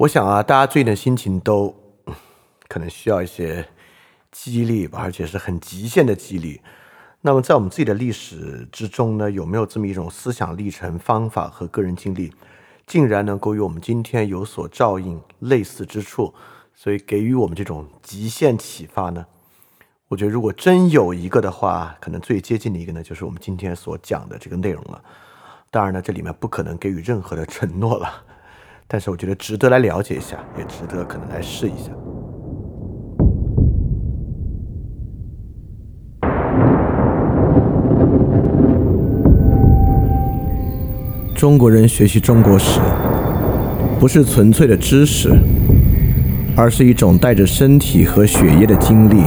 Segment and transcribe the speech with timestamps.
[0.00, 1.74] 我想啊，大家最近的心情都
[2.68, 3.68] 可能需要一些
[4.32, 6.58] 激励吧，而且是很极限的激励。
[7.20, 12.32] 那么，在我们自己的历史之中呢，有没有这么一种思想历程、方法和个人经历，
[12.86, 16.32] 竟然能够与我们今天有所照应、类似之处，
[16.74, 19.26] 所以给予我们这种极限启发呢？
[20.08, 25.04] 我觉得，如果真有一个的话，可能最接近的一个呢，就是我们今天所讲的这个内容了。
[25.70, 28.24] 当然呢，这里面不可能给予任何的承诺了。
[28.92, 31.92] 但是我觉得值得来了解一下，也值得可能来试一下。
[41.36, 42.80] 中国人学习中国史，
[44.00, 45.30] 不是纯粹的知识，
[46.56, 49.22] 而是一种带着身体和血液的经历。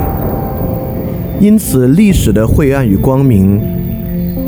[1.39, 3.61] 因此，历史的晦暗与光明，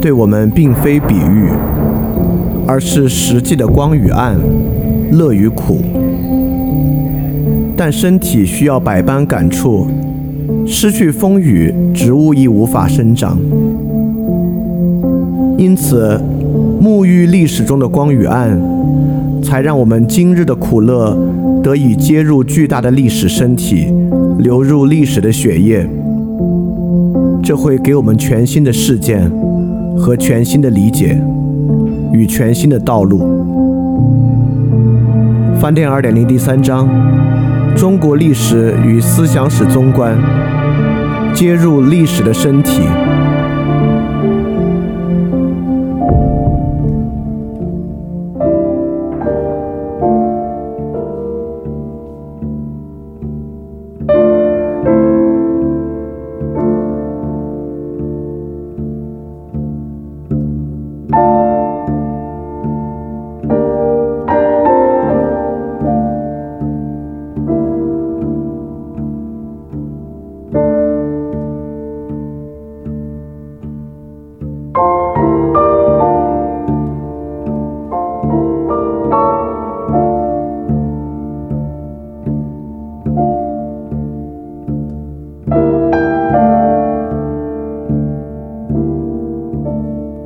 [0.02, 1.50] 对我们并非比喻，
[2.68, 4.38] 而是实际的光与暗。
[5.12, 5.80] 乐与苦，
[7.76, 9.88] 但身体需要百般感触，
[10.66, 13.38] 失去风雨，植物亦无法生长。
[15.58, 16.20] 因此，
[16.82, 18.60] 沐浴历史中的光与暗，
[19.42, 21.18] 才让我们今日的苦乐
[21.64, 23.88] 得以接入巨大的历史身体，
[24.40, 25.88] 流入历史的血液。
[27.42, 29.32] 这会给我们全新的事件
[29.96, 31.22] 和全新的理解
[32.12, 33.35] 与全新的道路。
[35.66, 36.88] 观点二点零第三章：
[37.76, 40.16] 中国历史与思想史综观，
[41.34, 42.84] 接入历史的身体。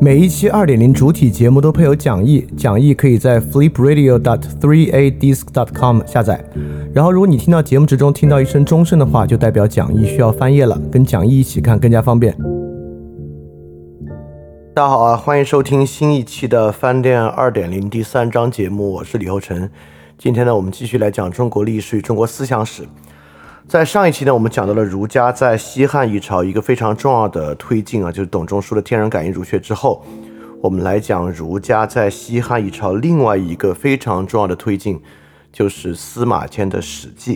[0.10, 6.44] 每一期二点零主体节目都配有讲义，讲义可以在 flipradio.dot3adisc.dot.com 下载。
[6.92, 12.36] 然后，如果你听到节目之中听到一声钟声的话，就代表讲义需要翻页了，跟讲义一起看更加方便。
[14.74, 19.70] 大家好啊，欢迎收听新一期的饭店二点零第三章节目，我是李厚成。
[20.18, 22.82] 今天呢，我们继续来讲中国历史与中国思想史。
[23.70, 30.04] 在上一期呢，我们讲到了儒家在西汉一朝一个非常重要的推进啊，就是董仲舒的天人感应儒学之后，
[30.60, 35.00] 我们来讲儒家在西汉一朝另外一个非常重要的推进，
[35.52, 37.36] 就是司马迁的《史记》。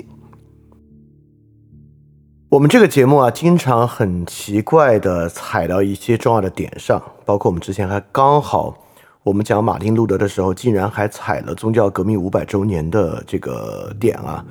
[2.49, 8.75] 我们这个节目啊，经常很奇怪的踩到一些重要的点上，包括我们之前还刚好
[9.21, 14.43] 我们讲马丁路德的时候，竟然还踩了宗教革命五百周年的这个点啊。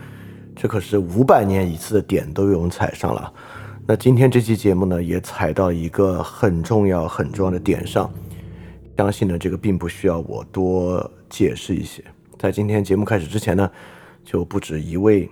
[0.54, 3.32] 这可是五百年一次的点都被我们踩上了，
[3.86, 8.10] 那今天这期节目呢，也踩到一个很重要很重要的点上，
[8.96, 12.04] 相信呢这个并不需要我多解释一些。
[12.38, 13.70] 在今天节目开始之前呢，
[14.24, 15.28] 就不止一位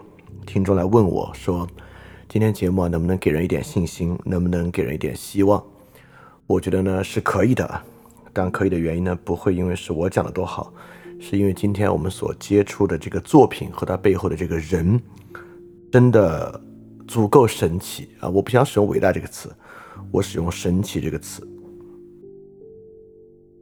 [0.47, 1.69] 听众来问我说，
[2.28, 5.62] 今天节目啊能不能给人一点信心，能不能给人一点希望？
[6.47, 7.82] 我觉得呢是可以的，
[8.32, 10.72] 但可以的原因呢，不会因为是我讲的多好。
[11.22, 14.98] 是因为今天我们所接触的这个作品和它背后的这个人，
[15.92, 16.60] 真的
[17.06, 18.28] 足够神奇啊！
[18.28, 19.54] 我不想使用“伟大”这个词，
[20.10, 21.47] 我使用“神奇”这个词。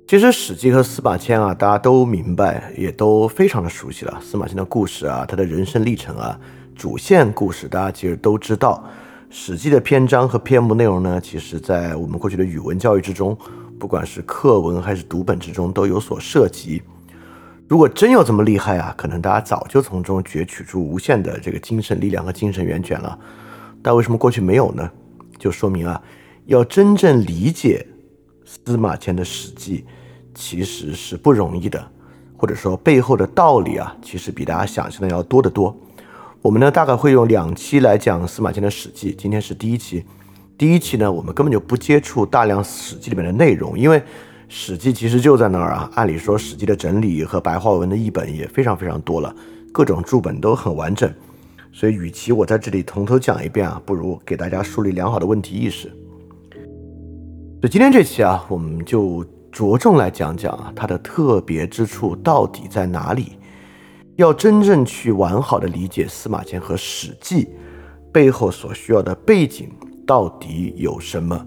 [0.06, 4.18] 其实《史记》和司马迁啊，大家都明白，也都非常的熟悉了。
[4.22, 6.40] 司马迁的故事啊，他的人生历程啊，
[6.76, 8.82] 主线故事大家其实都知道。
[9.34, 13.36] 《史记》的篇章和篇目内容呢，其实在我们过去的语文教育之中，
[13.78, 16.80] 不管是课文还是读本之中，都有所涉及。
[17.68, 23.16] 如果真有这么厉害啊，可能大家早就从中攫取出无限的这个精神力量和精神源泉了。
[23.82, 24.90] 但为什么过去没有呢？
[25.38, 26.02] 就说明啊，
[26.46, 27.86] 要真正理解
[28.46, 29.84] 司马迁的《史记》，
[30.34, 31.86] 其实是不容易的，
[32.38, 35.76] 或者说背后的道理啊，其实比大家想象的要多得多。
[36.40, 40.06] 我们呢，大概会用两期来讲司马迁的《史记》，今天是第一期。
[40.56, 44.00] 第一期呢，我们根本就不接触大量《史记》里面的内容，因为。
[44.50, 49.34] 《史记》其实就在那儿啊，按理说，《史记》的整理和白话文的译本也非常非常多了，
[49.72, 51.12] 各种注本都很完整，
[51.70, 55.88] 所以与其我在这里从头讲一遍啊，不如给大家树立良好的问题意识。
[57.60, 59.22] 所以今天这期啊，我们就
[59.52, 63.32] 着重来讲讲啊，它的特别之处到底在哪里？
[64.16, 67.44] 要真正去完好的理解司马迁和《史记》
[68.10, 69.70] 背后所需要的背景
[70.06, 71.46] 到底有什么，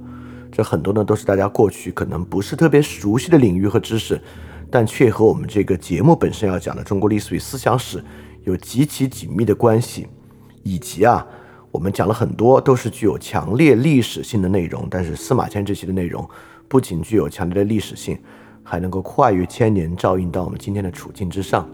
[0.52, 4.22] 这很多呢都是大家过去可能不是特别熟悉的领域和知识，
[4.70, 8.04] 但却和我们这个节目本身要讲的中国历史与思想史
[8.44, 10.08] 有极其紧密的关系，
[10.64, 11.26] 以及啊。
[11.72, 14.86] 我们讲了很多，都是具有强烈历史性的内容。
[14.92, 16.30] 但是司马迁这期的内容
[16.68, 18.20] 不仅具有强烈的历史性，
[18.62, 21.66] 还能够跨越千年，照应到我们今天的处境之上。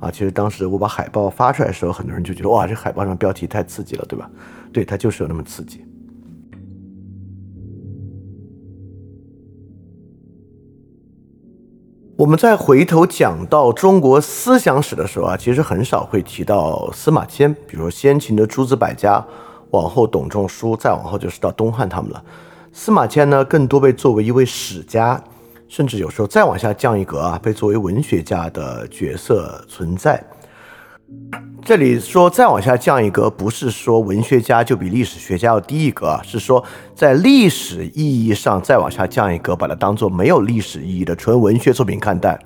[0.00, 4.30] 啊，其实当时我把海报发出来的时候，很多人就觉得哇，这海报上标题太刺激了，对吧？
[4.70, 5.82] 对，它就是有那么刺激。
[12.18, 17.54] 我们在回头讲到中国思想史的时候啊，其实很少会提到司马迁。
[17.64, 19.24] 比如先秦的诸子百家，
[19.70, 22.20] 往后董仲舒，再往后就是到东汉他们了。
[22.72, 25.22] 司马迁呢，更多被作为一位史家，
[25.68, 30.20] 甚至有时候再往下降一格啊，被作为文学家的角色存在。
[31.62, 36.64] 这里说再往下降一格，不是说文学家就比历史学家要低一格啊，是说
[36.94, 42.38] 在历史意义上再往下降一格，把它当做没有历史意义的纯文学作品看待。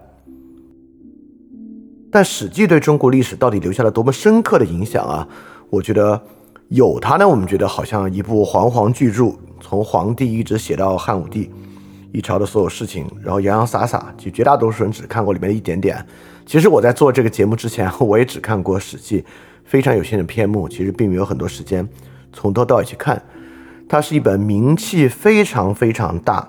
[2.11, 5.27] 但《史记》对中国历史到底留下了多么深刻的影响啊？
[5.71, 6.21] 我觉得
[6.69, 11.49] 有它呢，我们觉得好像一部煌煌巨著，从皇帝一直写到汉武帝，
[12.13, 16.05] 一朝的所有事情，然后洋洋洒洒，就绝大多数人只看过里面的一点点。
[16.45, 19.21] 其实我在做这个节目之前， 我也只看过《史记》
[19.65, 21.89] 非常有限的篇目，其实并没有很多时间
[22.33, 23.23] 从头到尾去看。
[23.89, 26.49] 它是一本名气非常非常大，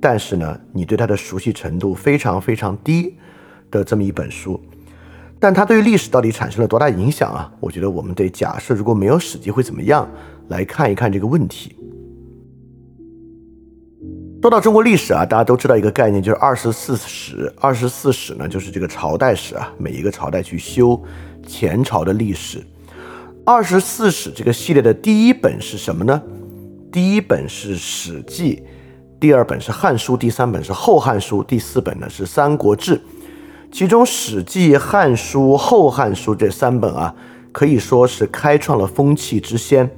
[0.00, 3.16] 但是呢，你对它的熟悉程度非常非常低
[3.70, 4.60] 的这么一本书。
[5.38, 7.52] 但它对于历史到底产生了多大影响啊？
[7.58, 10.08] 我觉得我们得假设如果没有《史记》会怎么样
[10.48, 11.74] 来看一看这个问题。
[14.42, 17.54] 说到中国历史啊，大家都知道一个概念，就是二十四史。
[17.60, 21.00] 二十四史呢，就是这个朝代史啊，每一个朝代去修
[21.46, 22.60] 前朝的历史。
[23.46, 26.20] 二十四史这个系列的第一本是什么呢？
[26.90, 28.56] 第一本是《史记》，
[29.20, 32.96] 第二本是《汉书》，第三本是《后汉书》，第四本呢是《三国志》。
[33.70, 37.14] 其中，《史记》《汉书》《后汉书》这三本啊，
[37.52, 39.88] 可以说是开创了风气之先。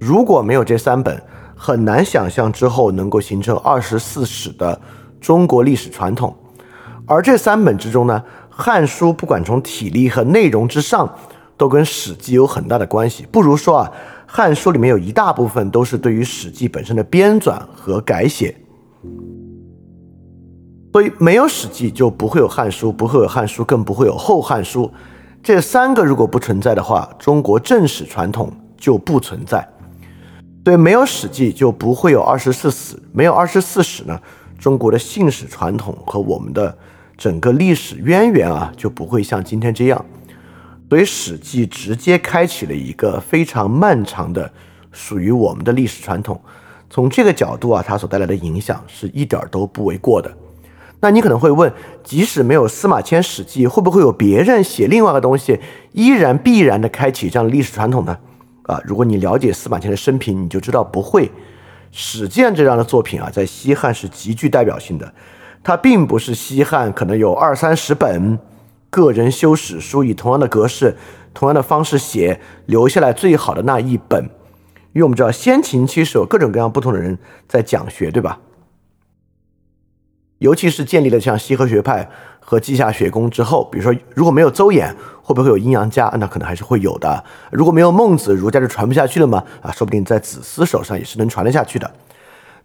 [0.00, 1.22] 如果没有这三本，
[1.62, 4.80] 很难想象之后能够形成二十四史的
[5.20, 6.34] 中国历史传统，
[7.04, 11.14] 而这三本之中呢，《汉书》不管从体力和内容之上，
[11.58, 13.26] 都跟《史记》有很大的关系。
[13.30, 13.92] 不如说啊，
[14.26, 18.56] 《汉书》里面有一大部分都是对于《史记》本身的编纂和改写，
[20.94, 24.84] 所以没有《史记》就不会有《汉书》，不会有《汉书》，更不会有《后汉书》。
[25.42, 29.68] 这三个如果不存在的话，中国正史传统就不存在。
[30.62, 34.20] 对，没有《史记》就不会有二十四史，没有二十四史呢，
[34.58, 36.76] 中国的信史传统和我们的
[37.16, 40.04] 整个历史渊源啊，就不会像今天这样。
[40.90, 44.52] 所以，《史记》直接开启了一个非常漫长的
[44.92, 46.38] 属于我们的历史传统。
[46.90, 50.30] 从这个角度啊，它所带来的影响是一点都不为过的。
[51.00, 51.72] 那你可能会问，
[52.04, 55.58] 即使没有司马迁《史记》，会不会有别人写另外一个东西，
[55.92, 58.18] 依然必然的开启这样的历史传统呢？
[58.70, 61.26] 啊，如果你了解司马迁的生平，你就知道不会。
[61.90, 65.12] 《史记》这样的作品啊，在西汉是极具代表性的。
[65.62, 68.38] 它并不是西汉可能有二三十本
[68.88, 70.96] 个人修史书，以同样的格式、
[71.34, 74.24] 同样的方式写，留下来最好的那一本。
[74.92, 78.38] 因为我们知道，先秦其实有各种各样不同的人在讲学，对吧？
[80.38, 82.08] 尤其是建立了像西河学派
[82.40, 84.92] 和稷下学宫之后，比如说，如果没有邹衍，
[85.22, 86.12] 会不会有阴阳家？
[86.18, 87.22] 那可能还是会有的。
[87.52, 89.44] 如果没有孟子，儒家就传不下去了吗？
[89.62, 91.88] 啊，说不定在子思手上也是能传得下去的。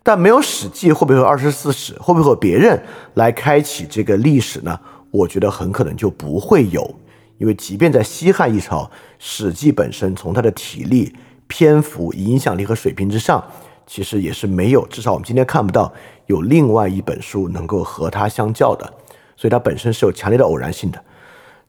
[0.02, 1.94] 但没有史记，会不会有二十四史？
[2.00, 2.82] 会不会有别人
[3.16, 4.80] 来开启这个历史呢？
[5.12, 6.96] 我觉得很可能就不会有，
[7.38, 8.90] 因为即便在西汉一朝，
[9.20, 11.16] 史记本身从它的体力、
[11.48, 13.44] 篇幅、影响力和水平之上，
[13.88, 15.92] 其实也是没有，至少我们今天看不到。
[16.28, 18.92] 有另外一本书能够和它相较的，
[19.36, 21.04] 所以它本身是有强烈的偶然性的。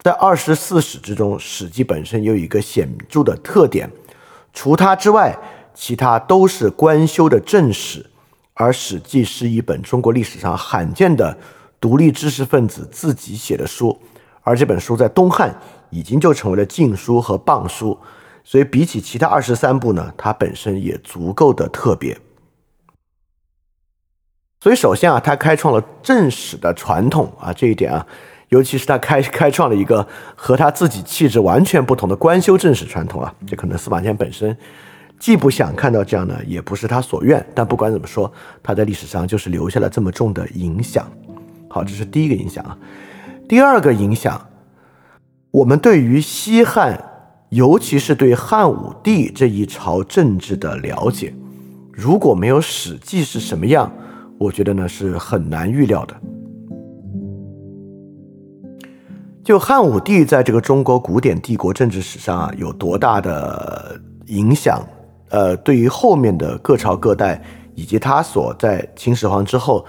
[0.01, 3.91] 在二十四史之中，《史记》本身有一个显著的特点，
[4.53, 5.37] 除它之外，
[5.75, 8.07] 其他都是官修的正史，
[8.55, 11.37] 而《史记》是一本中国历史上罕见的
[11.81, 13.99] 独立知识分子自己写的书，
[14.43, 17.99] 而这本书在东汉已经就成为了禁书和谤书，
[18.45, 22.17] 所以比起其他二十三部呢，它本身也足够的特别。
[24.67, 28.05] 所以，首先啊，他开创了正史的传统啊，这一点啊，
[28.49, 30.05] 尤其是他开开创了一个
[30.35, 34.57] 和他自己气质完全不同的官修正史传统啊，这可能司马迁本身
[35.21, 37.47] 既不想看到这样的，也不是他所愿。
[37.55, 38.29] 但不管怎么说，
[38.61, 41.09] 他在历史上就是留下了这么重的影响。
[41.69, 42.77] 好，这是第一个影响啊。
[43.49, 44.49] 第二个影响，
[45.53, 47.01] 我们对于西汉，
[47.51, 51.33] 尤其是对汉武帝这一朝政治的了解，
[51.93, 53.93] 如果没有《史记》是什么样，
[54.39, 56.15] 我觉得呢是很难预料的。
[59.43, 64.85] 就汉武帝在这个中国古典帝国政治史上啊有多大的影响？
[65.29, 67.41] 呃，对于后面的各朝各代，
[67.75, 69.85] 以及他所在秦始皇之后，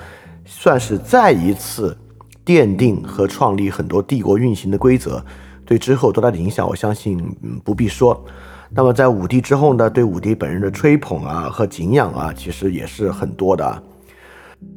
[0.46, 1.98] 算是再一次
[2.46, 5.24] 奠定和创立很多帝国运行的规则，
[5.66, 8.24] 对之后多大的影响，我相信嗯不必说。
[8.70, 13.84] 那么在武帝之后呢，对武帝本人的吹捧啊和敬仰啊，其实也是很多的。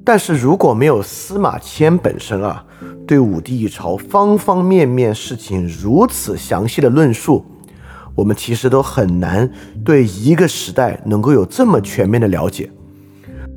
[0.05, 2.65] 但是如果没有司马迁本身啊，
[3.07, 7.45] 对武帝一朝方方面面事情如此详细的论述。
[8.17, 9.51] 我们其实都很难
[9.85, 12.71] 对一个时代能够有这么全面的了解。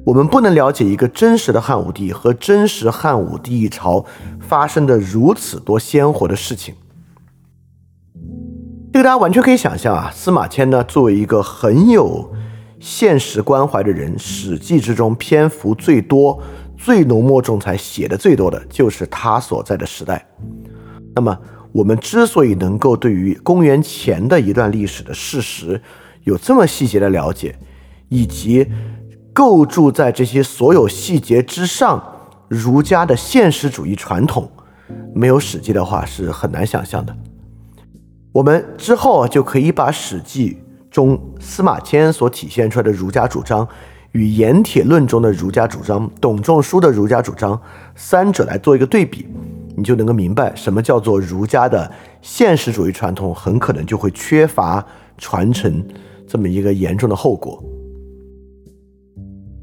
[0.05, 4.05] 我们不能了解一个真实的汉武帝和真实汉武帝一朝
[4.39, 6.75] 发生的如此多鲜活的事情。
[8.91, 12.32] 这个大家完全可以想象啊，司马迁呢作为一个很有
[12.83, 16.37] 现实关怀的人，《史记》之中篇幅最多、
[16.77, 20.27] 最浓墨重彩写的最多的就是他所在的时代。
[21.15, 21.39] 那么。
[21.73, 25.81] 我们之所以能够对于公元前的一段历史的事实
[26.21, 27.57] 有这么细节的了解，
[28.09, 28.67] 以及
[29.33, 31.99] 构筑在这些所有细节之上
[32.47, 34.47] 儒家的现实主义传统，
[35.15, 37.17] 没有《史记》的话是很难想象的。
[38.31, 40.51] 我们之后就可以把《史记》
[40.93, 43.67] 中司马迁所体现出来的儒家主张
[44.11, 47.59] 与《盐铁论》中的儒家主张、董仲舒的儒家主张
[47.95, 49.27] 三者来做一个对比。
[49.75, 54.85] 你就能够明白什么叫做儒家的现实主义传统很可能就会缺乏
[55.17, 55.83] 传承
[56.27, 57.63] 这么一个严重的后果。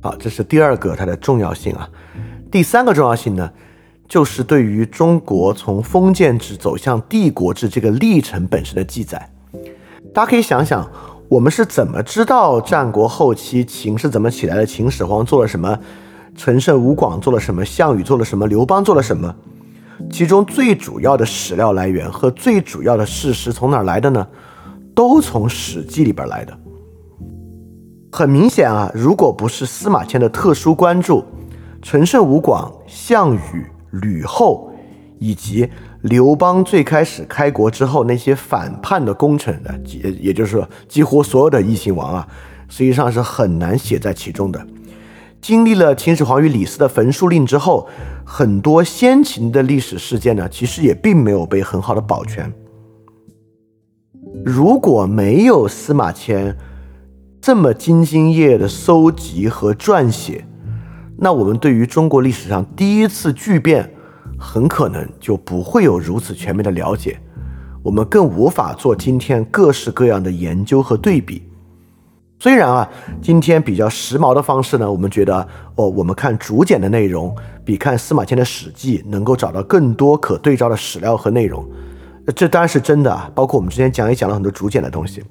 [0.03, 1.89] 好，这是第二个它的重要性啊。
[2.51, 3.49] 第三个重要性呢，
[4.09, 9.31] 就是对于中国从封建制走向帝国制这个历程本身的记载。
[10.13, 10.91] 大家可以想想，
[11.31, 14.67] 我们是怎么知道战国后期秦是怎么起来的？
[14.67, 15.79] 秦始皇做了什么？
[16.35, 17.65] 陈胜吴广做了什么？
[17.65, 18.49] 项羽做了什么？
[18.49, 19.33] 刘邦做了什么？
[20.11, 24.27] 其中最主要的史料来源和最主要的事实从哪儿来的呢？
[24.93, 26.59] 都从《史记》里边来的。
[28.11, 31.25] 很明显啊，如果不是司马迁的特殊关注，
[31.81, 33.41] 陈胜吴广、项羽、
[33.93, 34.73] 吕后，
[35.21, 35.71] 以及
[36.03, 42.29] 刘邦最开始开国之后那些反叛的功臣的，也也就是说几乎所有的异姓王啊，
[42.69, 44.67] 实际上是很难写在其中的。
[45.43, 47.89] 经历了秦始皇与李斯的焚书令之后，
[48.25, 52.53] 很多先秦的历史事件呢，其实也并没有被很好的保全。
[54.45, 56.57] 如果没有司马迁
[57.41, 60.47] 这么兢兢业业的搜集和撰写，
[61.19, 63.93] 那我们对于中国历史上第一次巨变，
[64.41, 67.21] 很可能就不会有如此全面的了解，
[67.83, 71.43] 我们更无法做今天各式各样的研究和对比。
[72.39, 72.89] 虽然啊，
[73.21, 81.63] 今天比较时髦的方式呢，我们觉得哦，我们看竹简的内容比看司马迁的《史记》能够找到更多可对照的史料和内容，
[82.35, 83.31] 这当然是真的啊。
[83.35, 85.23] 包括我们之前讲也讲了很多竹简的东西，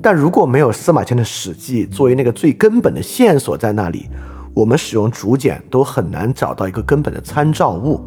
[0.00, 4.08] 但如果没有司马迁的《史记》作为那个最根本的线索在那里，
[4.54, 8.00] 我们使用竹简都很难找到一个根本的参照物。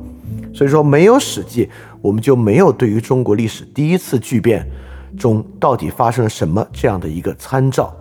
[0.53, 1.65] 所以说，没有《史记》，
[2.01, 4.67] 我们就没有对于中国历史第一次巨变
[5.17, 7.95] 中到底发生了什么这样的一个参照。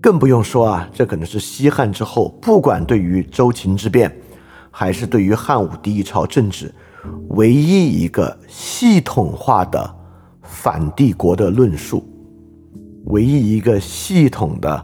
[0.00, 4.10] 更不用说啊，这可能是西汉之后，不管对于周秦之变，
[4.70, 6.74] 还是对于汉武帝一朝政治，
[7.28, 9.94] 唯一一个系统化的
[10.42, 12.02] 反帝国的论述，
[13.04, 14.82] 唯一一个系统的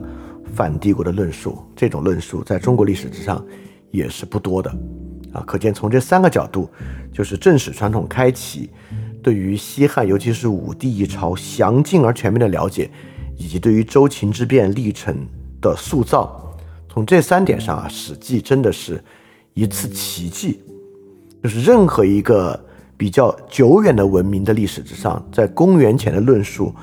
[0.53, 1.57] 反帝国的论述。
[1.75, 3.43] 这种论述在中国历史之上
[3.91, 4.69] 也是不多的
[5.33, 5.43] 啊。
[5.45, 6.69] 可见从这三个角度，
[7.13, 8.69] 就是正史传统开启，
[9.21, 12.89] 对于西汉，尤其是武帝一朝详尽而全面的了解。
[13.39, 15.15] 以及对于周秦之变历程
[15.61, 16.57] 的塑造，
[16.89, 18.99] 从这三点上啊，《史记》真的是
[19.53, 20.59] 一次奇迹。
[21.43, 22.59] 就是任何一个
[22.97, 26.73] 比较久远的文明的历史之上，在公元前的论述，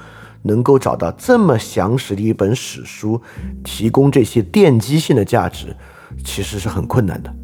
[0.43, 3.21] 能够找到这么详实的一本史书，
[3.65, 5.75] 提供这些奠基性的价值，
[6.23, 7.35] 其实是很困难的。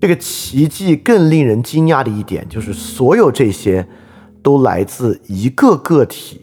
[0.00, 3.86] 这个奇迹更令人惊讶的一点，就是所有这些
[4.42, 6.42] 都来自一个个体。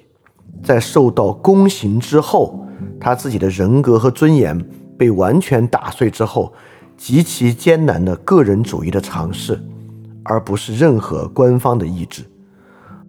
[0.64, 2.66] 在受到宫刑之后，
[3.00, 4.58] 他自己的人格和尊严
[4.98, 6.52] 被完全打碎之后，
[6.98, 9.62] 极其艰难的个人主义的尝试，
[10.24, 12.24] 而不是任何官方的意志，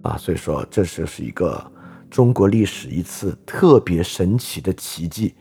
[0.03, 1.65] 啊，所以说这就是一个
[2.11, 5.35] 中国历史一次特别神奇的奇迹，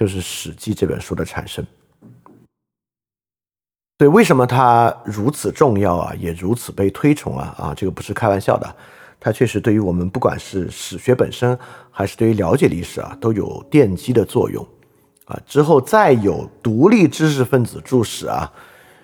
[0.00, 1.62] 就是《史记》这本书的产生。
[3.98, 7.54] 对，为什么它如此重要啊，也如此被推崇啊？
[7.58, 8.76] 啊，这个不是开玩笑的，
[9.20, 11.56] 它确实对于我们不管是史学本身，
[11.90, 14.66] 还是对于了解历史啊，都有奠基的作用
[15.26, 15.38] 啊。
[15.44, 18.50] 之后再有独立知识分子注史啊，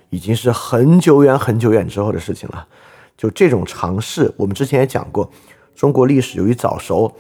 [0.09, 2.67] 已经是很久远很久远之后的事情了。
[3.19, 5.31] 就这种尝试，我们之前也讲过，
[5.75, 7.15] 中国历史由于早熟，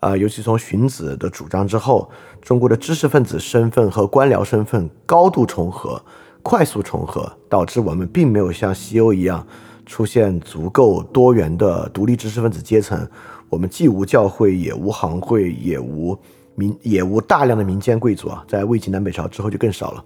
[0.00, 2.10] 啊，尤其从荀子的主张之后，
[2.42, 6.02] 中国的知识分子身份和官僚身份高度重合。
[6.42, 9.46] 快速重合，导致我们并没有像西欧一样
[9.84, 13.06] 出现足够多元的独立知识分子阶层。
[13.50, 16.18] 我们既无教会，也无行会，也无
[16.54, 18.42] 民，也无大量的民间贵族啊。
[18.48, 20.04] 在魏晋南北朝之后就更少了。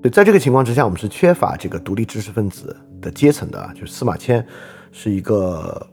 [0.00, 3.70] 对，在这个情况之下，我们是缺乏这个独立知识分子的阶层的啊。
[3.74, 4.42] 就司马迁
[4.92, 5.86] 是一个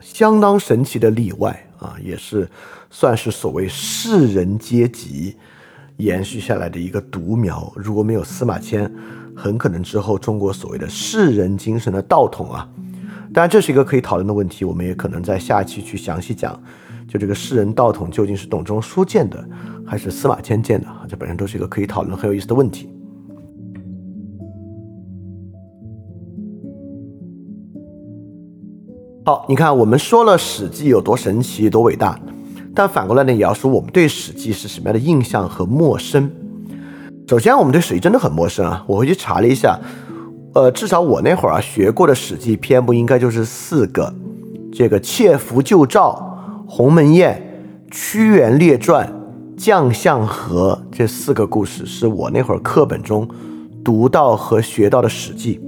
[0.00, 2.48] 相当神奇的例外啊，也是
[2.90, 5.36] 算是所谓士人阶级。
[5.96, 8.88] 延续下来的一个独苗，如果没有司马迁，
[9.34, 12.68] 很可能之后中国所谓的士人精神的道统啊，
[13.34, 16.56] 当然这是一个可以讨论的问题，我们也可能在下期去详细讲，
[17.08, 19.44] 就这个士人道统究竟是董仲舒建的，
[19.84, 21.04] 还是司马迁建的啊？
[21.08, 22.88] 这本身都是一个可以讨论很有意思的问题。
[29.28, 32.18] 好，你看我们说了《史记》有多神奇、多伟大。
[32.74, 36.30] 但反过来呢，也要说我们对《史记》是什么样的印象和陌生。
[37.28, 38.82] 首先，我们对《史记》真的很陌生啊！
[38.86, 39.78] 我回去查了一下，
[40.54, 44.10] 呃，至少我那会儿啊学过的《史记》篇目应该就是四个：
[44.72, 46.10] 这个《窃符救赵》
[46.66, 47.62] 《鸿门宴》
[47.94, 49.06] 《屈原列传》
[49.62, 53.28] 《将相和》这四个故事，是我那会儿课本中
[53.84, 55.60] 读到和学到的《史记》。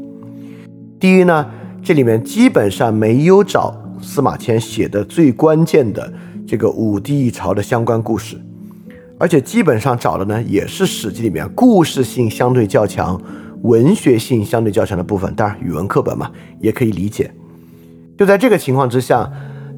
[0.98, 1.44] 第一呢，
[1.82, 6.12] 这里面基本上没有找司马迁写的最关键的。
[6.46, 8.36] 这个武帝一朝的相关故事，
[9.18, 13.20] 而且基本上找的呢，也是《史记》里面故事性相对较强、
[13.62, 15.32] 文学性相对较强的部分。
[15.36, 17.30] 当然，语文课本嘛，也可以理解。
[18.18, 19.30] 就在这个情况之下，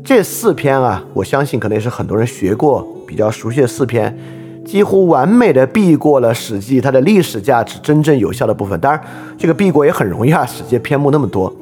[0.02, 4.16] 这四篇啊，我相信可能也是很多人学过、比较熟悉的四篇，
[4.64, 8.80] 几乎完美的避过了《史记》它的历史价值真正有效的部分。
[8.80, 8.98] 当然，
[9.36, 11.54] 这个避过也很容易啊，《史记》篇目那么多，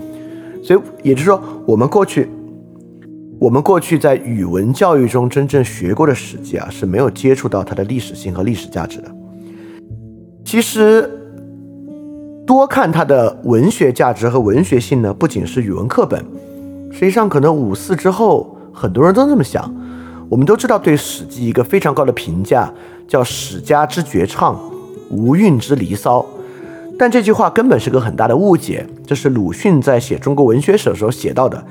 [0.62, 2.28] 所以也就是说，我们过去。
[3.38, 9.10] 我们过去在语文教育中真正学过的《史记》啊，是没有接触到它的历史性和历史价值的。
[10.44, 11.08] 其实，
[12.46, 16.22] 多看它的文学价值和文学性呢，不仅是语文课本，
[16.92, 19.74] 实际上可能五四之后很多人都这么想。
[20.28, 22.70] 我们都知道，对《史记》一个非常高的评价
[23.08, 24.60] 叫“史家之绝唱，
[25.08, 26.26] 无韵之离骚”，
[27.00, 28.86] 但这句话根本是个很大的误解。
[29.06, 31.64] 这是鲁迅在写《中国文学史》的时候写到的。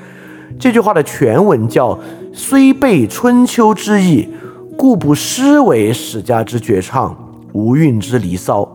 [0.58, 1.96] 这句话的全文叫
[2.34, 4.28] “虽备春秋之意，
[4.76, 7.16] 故不失为史家之绝唱，
[7.54, 8.68] 无韵之离骚。”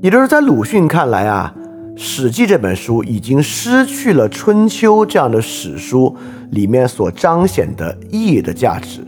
[0.00, 1.52] 也就是在鲁迅看来啊，
[2.00, 6.14] 《史记》这本书已经失去了春秋这样的史书
[6.52, 9.00] 里面所彰显的义的价值。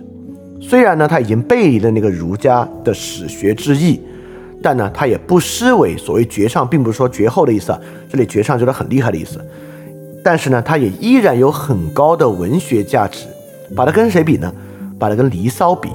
[0.61, 4.01] 虽然呢，他已经背离了那个儒家的史学之意，
[4.63, 7.81] 但呢，他也不失为所谓绝唱，并不是说绝后的意思啊。
[8.11, 9.41] 这里绝唱就是很厉害的意思。
[10.23, 13.27] 但是呢，它也依然有很高的文学价值。
[13.75, 14.53] 把它跟谁比呢？
[14.99, 15.89] 把它跟《离骚》比，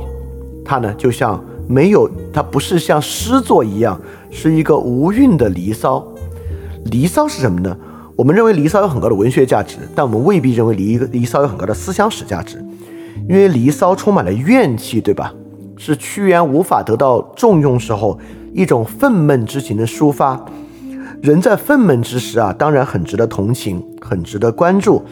[0.63, 3.99] 它呢就像没有，它不是像诗作一样，
[4.31, 5.97] 是一个无韵的《离骚》。
[6.91, 7.77] 《离骚》是什么呢？
[8.15, 12.63] 我们认为《离骚》有很高的文学价值，但我们未必认为《离离骚》有很高的思想史价值，
[13.27, 15.33] 因为《离骚》充满了怨气，对吧？
[15.77, 18.17] 是屈原无法得到重用时候
[18.55, 20.43] 一种愤懑之情的抒发。
[21.21, 25.03] 人在愤懑之时啊，当然很值得同情，很值得关注。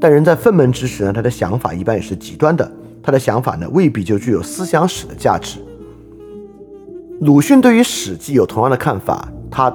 [0.00, 2.68] 但人在愤懑之时呢，他的想法一般也是极端的，
[3.00, 5.60] 他的想法呢未必就具有思想史的价值。
[7.20, 9.72] 鲁迅对于《史记》有同样的看法，他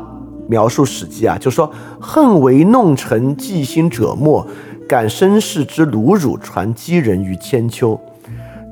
[0.50, 4.46] 描述《史记》啊，就说：“恨为弄臣计心者莫，
[4.88, 7.98] 感身世之鲁辱，传击人于千秋。”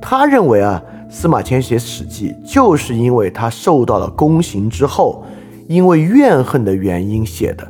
[0.01, 0.81] 他认为啊，
[1.12, 5.24] 司马迁写《史记》，就是因为他受到了宫刑之后。
[5.67, 7.65] 因为怨恨的原因写的，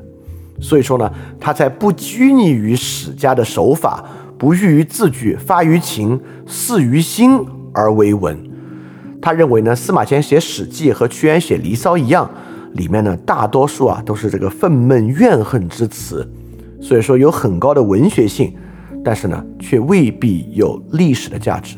[0.60, 4.04] 所以说呢，他才不拘泥于史家的手法，
[4.40, 7.40] 不喻于字句，发于情，似于心
[7.72, 8.36] 而为文。
[9.22, 12.28] 他认为呢，司马迁写《史记》和屈原写《离骚》一样，
[12.74, 16.28] 里面呢大多数啊都是这个愤懑怨恨之词，
[16.82, 18.52] 所以说有很高的文学性，
[19.04, 21.78] 但是呢却未必有历史的价值。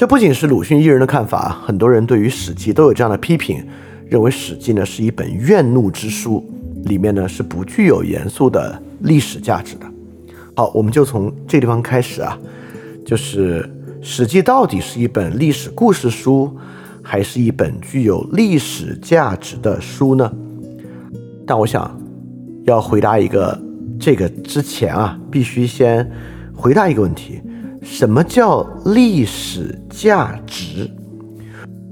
[0.00, 3.62] 这不仅是鲁迅一人的看法，很多人对于《史记》都有这样的批评，
[4.08, 6.42] 认为《史记》呢是一本怨怒之书，
[6.86, 9.84] 里面呢是不具有严肃的历史价值的。
[10.56, 12.38] 好，我们就从这地方开始啊，
[13.04, 13.62] 就是
[14.00, 16.50] 《史记》到底是一本历史故事书，
[17.02, 20.32] 还是一本具有历史价值的书呢？
[21.46, 22.00] 但我想
[22.64, 23.60] 要回答一个
[24.00, 26.10] 这个之前啊，必须先
[26.54, 27.38] 回答一个问题：
[27.82, 30.90] 什么叫历史价值？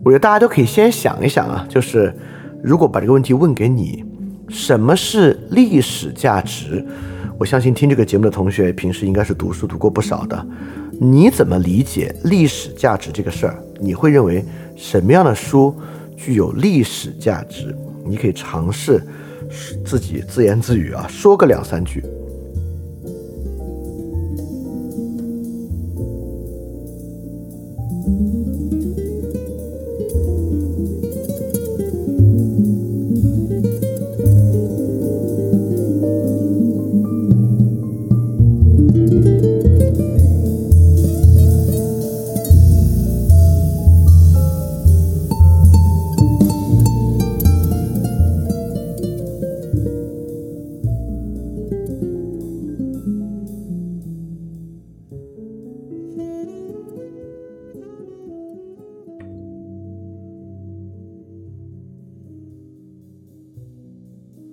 [0.05, 2.15] 我觉得大家都可以先想一想啊，就是
[2.63, 4.05] 如果把这个问题问给你，
[4.49, 6.85] 什么是历史价值？
[7.39, 10.47] 我相信听这个节目的同学平时应该是读书读过不少的，
[11.01, 13.63] 你怎么理解历史价值这个事儿？
[13.81, 14.45] 你会认为
[14.77, 15.75] 什么样的书
[16.17, 17.75] 具有历史价值？
[18.05, 19.03] 你可以尝试
[19.85, 22.03] 自己自言自语啊，说个两三句。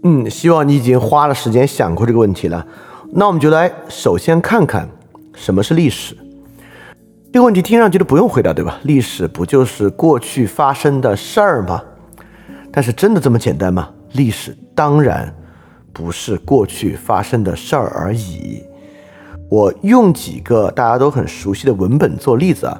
[0.07, 2.63] 嗯，希望你已经花了时间想过这个问题了。
[3.11, 4.87] 那我们就来首先看看
[5.33, 6.15] 什么是历史。
[7.33, 8.77] 这个问题听上去都不用回答，对吧？
[8.83, 11.81] 历史不就是过去发生的事儿吗？
[12.71, 13.89] 但是真的这么简单吗？
[14.11, 15.33] 历史当然
[15.91, 18.61] 不是过去发生的事儿而已。
[19.49, 22.79] 我用几个大家都很熟悉的文本做例子啊。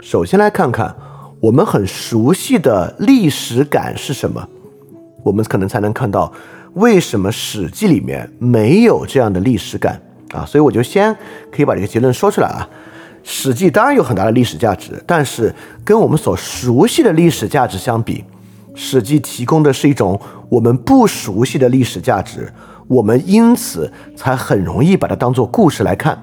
[0.00, 0.94] 首先来看看
[1.40, 4.48] 我们很熟悉的历史感是什么，
[5.24, 6.32] 我们可能才能看到。
[6.74, 10.00] 为什么《史记》里面没有这样的历史感
[10.32, 10.44] 啊？
[10.46, 11.14] 所以我就先
[11.50, 12.68] 可以把这个结论说出来啊。
[13.22, 15.54] 《史记》当然有很大的历史价值，但是
[15.84, 18.24] 跟我们所熟悉的历史价值相比，
[18.74, 22.50] 《史记》提供的是一种我们不熟悉的历史价值，
[22.86, 26.18] 我们因此才很容易把它当做故事来看。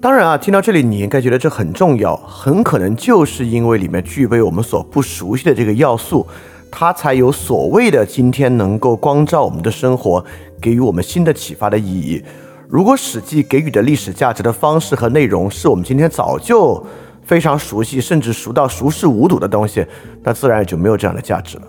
[0.00, 6.26] 当然啊，听到这里你应该觉得这很重要，很可能就是因为里面具备我们所不熟悉的这个要素。
[6.70, 10.24] 它才有所谓的今天能够光照我们的生活，
[10.60, 12.22] 给予我们新的启发的意义。
[12.68, 16.84] 如果《史记》给予的历史价值的方式和内容是我们今天早就
[17.22, 19.86] 非常熟悉，甚至熟到熟视无睹的东西，
[20.22, 21.64] 那自然也就没有这样的价值了。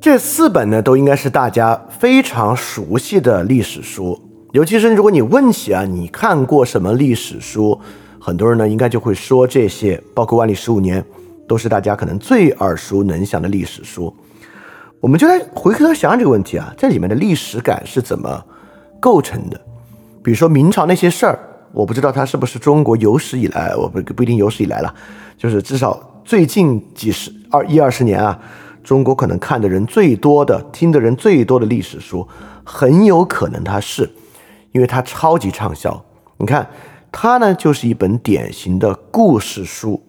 [0.00, 4.25] 这四本呢，都应该是大家非常熟悉的历史书。
[4.56, 7.78] 尤其是如果你问起啊，你看过什么历史书？
[8.18, 10.98] 很多人呢应该就会说这些，包括《万历十五年》，
[11.46, 14.10] 都是大家可能最耳熟能详的历史书。
[14.98, 18.42] 我们就来回头想想这个问题啊，这里面的历史感是怎么
[18.98, 19.60] 构成的？
[20.22, 21.38] 比如说明朝那些事儿，
[21.72, 24.94] 我不知道它是不是中国有史以来，我不不一定有史以来了，
[25.36, 28.40] 就是至少最近几十二一二十年啊，
[28.82, 32.26] 中国可能看的人最多的、听的人最多的历史书，
[32.64, 34.08] 很有可能它是。
[34.76, 36.04] 因为它超级畅销，
[36.36, 36.68] 你看，
[37.10, 40.06] 它呢就是一本典型的故事书。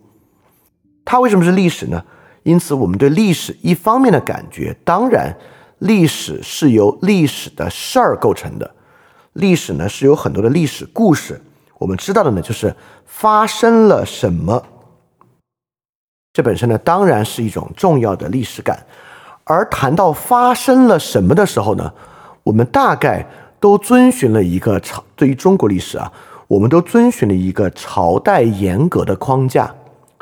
[1.06, 2.03] 它为什么是历史呢？
[2.43, 5.34] 因此，我们对历史一方面的感觉，当然，
[5.77, 8.69] 历史是由历史的事儿构成的。
[9.32, 11.41] 历史呢是有很多的历史故事，
[11.77, 12.75] 我们知道的呢就是
[13.06, 14.62] 发生了什么。
[16.34, 18.86] 这本身呢当然是一种重要的历史感。
[19.45, 21.93] 而谈到发生了什么的时候呢，
[22.43, 23.25] 我们大概。
[23.67, 26.10] 都遵循了一个朝，对于中国历史啊，
[26.47, 29.69] 我们都遵循了一个朝代严格的框架：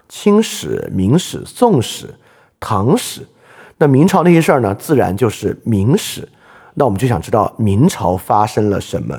[0.10, 2.12] 清史、明史、宋史、
[2.60, 3.22] 唐史。
[3.78, 6.28] 那明朝那些事儿呢，自然就是明史。
[6.74, 9.16] 那我们就想知道明朝发生了什么。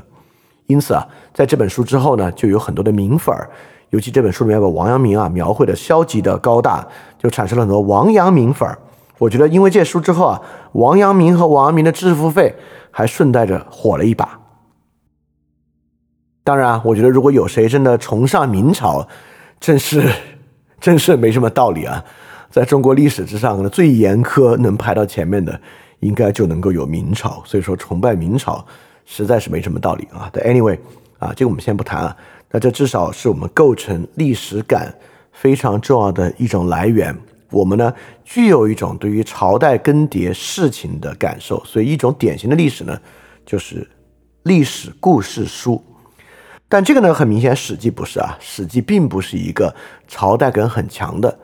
[0.66, 3.48] 因此啊，在这本书之后呢，就有很多的明粉儿，
[3.90, 6.84] 尤其这本书里面把王阳明啊描绘的消极的高大，
[7.16, 8.76] 就产生了很多王阳明粉儿。
[9.18, 12.52] 我觉得，因为这书之后啊，王阳明和王阳明的知识付费。
[12.96, 14.40] 还顺带着火了一把。
[16.42, 19.06] 当然，我觉得如果有谁真的崇尚明朝，
[19.60, 20.10] 真是
[20.80, 22.02] 真是没什么道理啊。
[22.50, 25.60] 在中国历史之上呢，最严苛能排到前面的，
[26.00, 27.42] 应该就能够有明朝。
[27.44, 28.64] 所以说，崇拜明朝
[29.04, 30.30] 实在是没什么道理啊。
[30.32, 30.78] 但 anyway
[31.18, 32.16] 啊，这个我们先不谈啊。
[32.50, 34.94] 那这至少是我们构成历史感
[35.32, 37.14] 非常重要的一种来源。
[37.50, 37.92] 我们呢，
[38.24, 42.98] 具有一种对于朝代更迭事情的感受，所以一种典型的历史呢，
[43.44, 43.88] 就是
[44.42, 45.82] 历史故事书。
[46.68, 49.74] 但这个呢，很明显，《史记》不是啊，《史记》并不是一个
[50.08, 51.38] 朝代感很强的，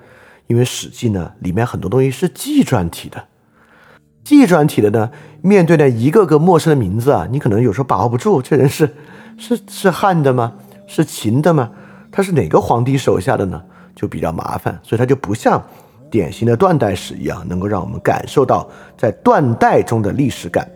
[0.48, 3.24] 因为《史记》呢，里面很多东西是纪传体的。
[4.24, 5.10] 纪传体的呢，
[5.40, 8.94] 面对那一个个陌生的名字啊，你可能有时候把握不住，这人是
[9.38, 10.54] 是是汉的吗？
[10.88, 11.70] 是秦的吗？
[12.10, 13.62] 他是哪个皇帝手下的呢？
[13.94, 15.62] 就比较麻烦，所以它就不像
[16.12, 20.70] 典型的断代史一样，能够让我们感受到在断代中的历史感。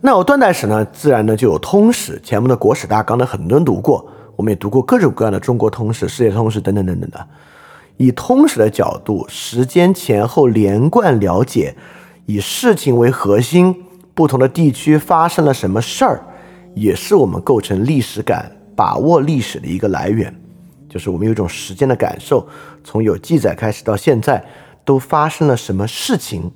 [0.00, 2.20] 那有断代史呢，自然呢就有通史。
[2.22, 7.26] 前面的国史大纲呢，很多人读过，我们也读过各种各样的中国通史、世界通史等等等等的。
[7.96, 11.74] 以通史的角度，时间前后连贯了解，
[12.26, 13.74] 以事情为核心，
[14.14, 16.22] 不同的地区发生了什么事儿，
[16.74, 20.32] 也是我们构成历史感、把握历史的一个来源。
[20.90, 22.46] 就是我们有一种时间的感受，
[22.84, 24.44] 从有记载开始到现在，
[24.84, 26.50] 都发生了什么事情？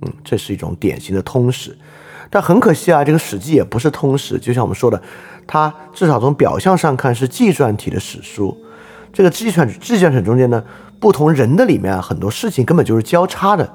[0.00, 1.78] 嗯，这是一种典型的通史。
[2.30, 5.00] 但很可惜啊，这个《史记》也不是通史，就像我们说的，
[5.46, 8.56] 它至少从表象上看是纪传体的史书。
[9.12, 10.64] 这个纪传纪传体中间呢？
[10.98, 13.70] 不同人的里面啊，很多事情根本就是交叉的，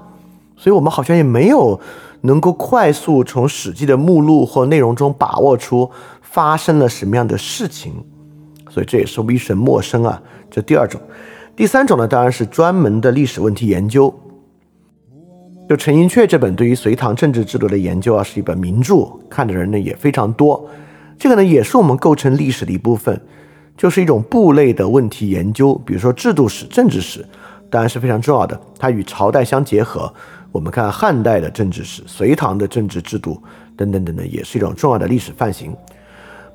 [0.57, 1.79] 所以我们好像也没有
[2.21, 5.91] 能够快速从《史记》的目录或内容中把握出
[6.21, 7.93] 发生了什么样的事情，
[8.69, 10.21] 所以这也是微神陌生啊。
[10.49, 11.01] 这第二种，
[11.55, 14.13] 第三种呢，当然是专门的历史问题研究。
[15.67, 20.67] 就陈寅恪这本对于隋唐政治制度的研究啊，是一本名著，看的人呢也非常多。
[21.17, 23.19] 这个呢，也是我们构成历史的一部分。
[23.77, 27.25] 就是一种部类的问题研究，比如说制度史、政治史，
[27.69, 28.59] 当然是非常重要的。
[28.77, 30.13] 它与朝代相结合。
[30.51, 33.41] 我们看汉代的政治史、隋唐的政治制度
[33.77, 35.73] 等等等等，也是一种重要的历史范型。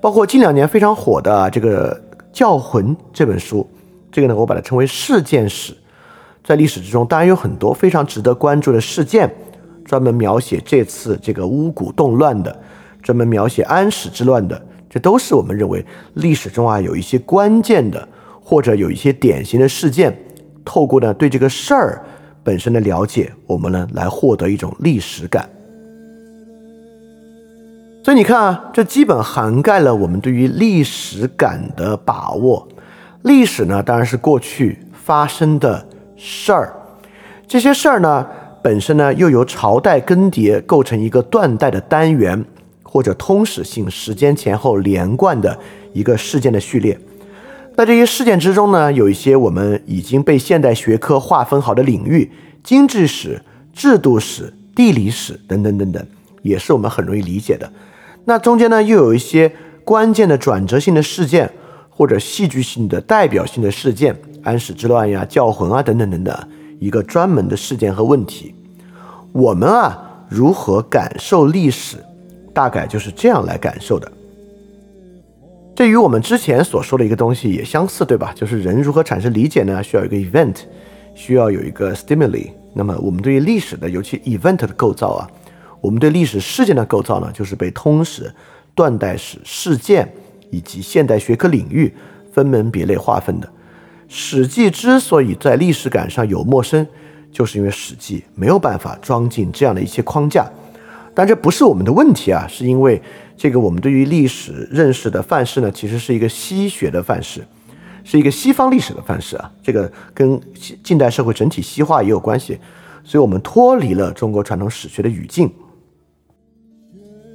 [0.05, 1.97] 包括近两年非常火的这个
[2.31, 3.67] 《教魂》这本书，
[4.12, 5.75] 这个呢，我把它称为事件史。
[6.45, 9.35] 在历史之中，当然有很多非常值得关注的事件，
[9.83, 12.55] 专门描写这次这个巫蛊动乱的，
[13.03, 14.62] 专门描写安史之乱的。
[14.90, 18.07] 这都是我们认为历史中啊有一些关键的，
[18.43, 20.14] 或者有一些典型的事件，
[20.67, 22.05] 透过呢对这个事儿
[22.43, 25.49] 本身的了解，我们呢来获得一种历史感。
[28.05, 32.69] 所以你看啊，这基本涵盖了我们对于历史感的把握。
[33.23, 36.75] 历史呢当然是过去发生的事儿，
[37.49, 38.27] 这些事儿呢
[38.62, 42.45] 本身呢又由朝代更迭构成一个断代的单元。
[42.83, 45.59] 或者通史性时间前后连贯的
[45.93, 46.97] 一个事件的序列，
[47.77, 52.31] 在这些事件之中呢，有一些我们已经被现代学科划分好的领域，
[52.62, 56.07] 经济史、制度史、地理史等等等等，
[56.43, 57.69] 也是我们很容易理解的。
[58.24, 59.52] 那中间呢，又有一些
[59.84, 61.50] 关键的转折性的事件，
[61.90, 66.34] 或者戏剧性的代表性的事件，安史之乱呀、教魂啊等等等等，
[66.78, 68.54] 一个专门的事件和问题。
[69.32, 71.98] 我们啊，如何感受历史？
[72.54, 74.10] 大概就是这样来感受的。
[75.74, 78.32] 这与我们之前所说的一个东西也相似，对吧？
[78.32, 79.82] 就是人如何产生理解呢？
[79.82, 80.54] 需要一个 event，
[81.14, 82.52] 需要有一个 stimuli。
[82.72, 85.28] 那么我们对于历史的，尤其 event 的构造啊，
[85.85, 88.33] 我们对历史事件的构造呢，就是被通史、
[88.75, 90.11] 断代史、事件
[90.49, 91.92] 以及现代学科领域
[92.33, 93.47] 分门别类划分的。
[94.09, 96.87] 《史记》之所以在历史感上有陌生，
[97.31, 100.51] 就是因为《史记》没有办法装进这样的一些框架。
[101.12, 103.03] 但这不是我们的问题啊，是因为
[103.37, 107.47] 这个我们对于历史认识的范式呢，其实是一个西学的范式，
[108.05, 109.53] 是一个西方历史的范式啊。
[109.62, 110.40] 这个跟
[110.83, 112.59] 近代社会整体西化也有关系，
[113.05, 115.53] 所以我们脱离了中国传统史学的语境。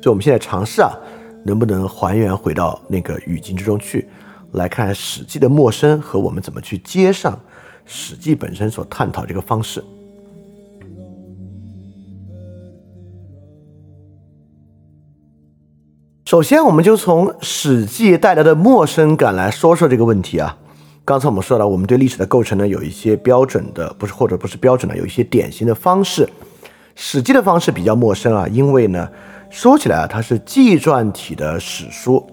[0.02, 0.92] 所以我们现在尝试啊，
[1.44, 4.08] 能不能还原回到那个语境之中去，
[4.54, 7.34] 来看《史记》的陌生和我们怎么去接上
[7.86, 9.84] 《史记》本身所探讨这个方式。
[16.26, 20.56] 首先，我们就从《史记》带来的陌生感来说说这个问题啊。
[21.04, 26.24] 刚才我们说了，我们对历史的构成呢，有一些标准的，不是或者不是标准的，有一些典型的方式。
[26.94, 29.10] 《史记》的方式比较陌生啊，因为呢，
[29.50, 32.26] 说起来啊，它是纪传体的史书。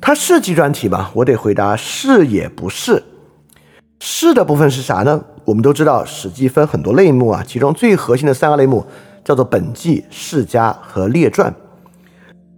[0.00, 1.10] 它是纪传体吗？
[1.14, 3.02] 我得回答是也不是。
[3.98, 5.24] 是的部分是啥呢？
[5.44, 8.84] 我们都知道，《史记》分很多类目啊，其中最核心的三个类目
[9.24, 11.54] 叫做本纪、世家和列传。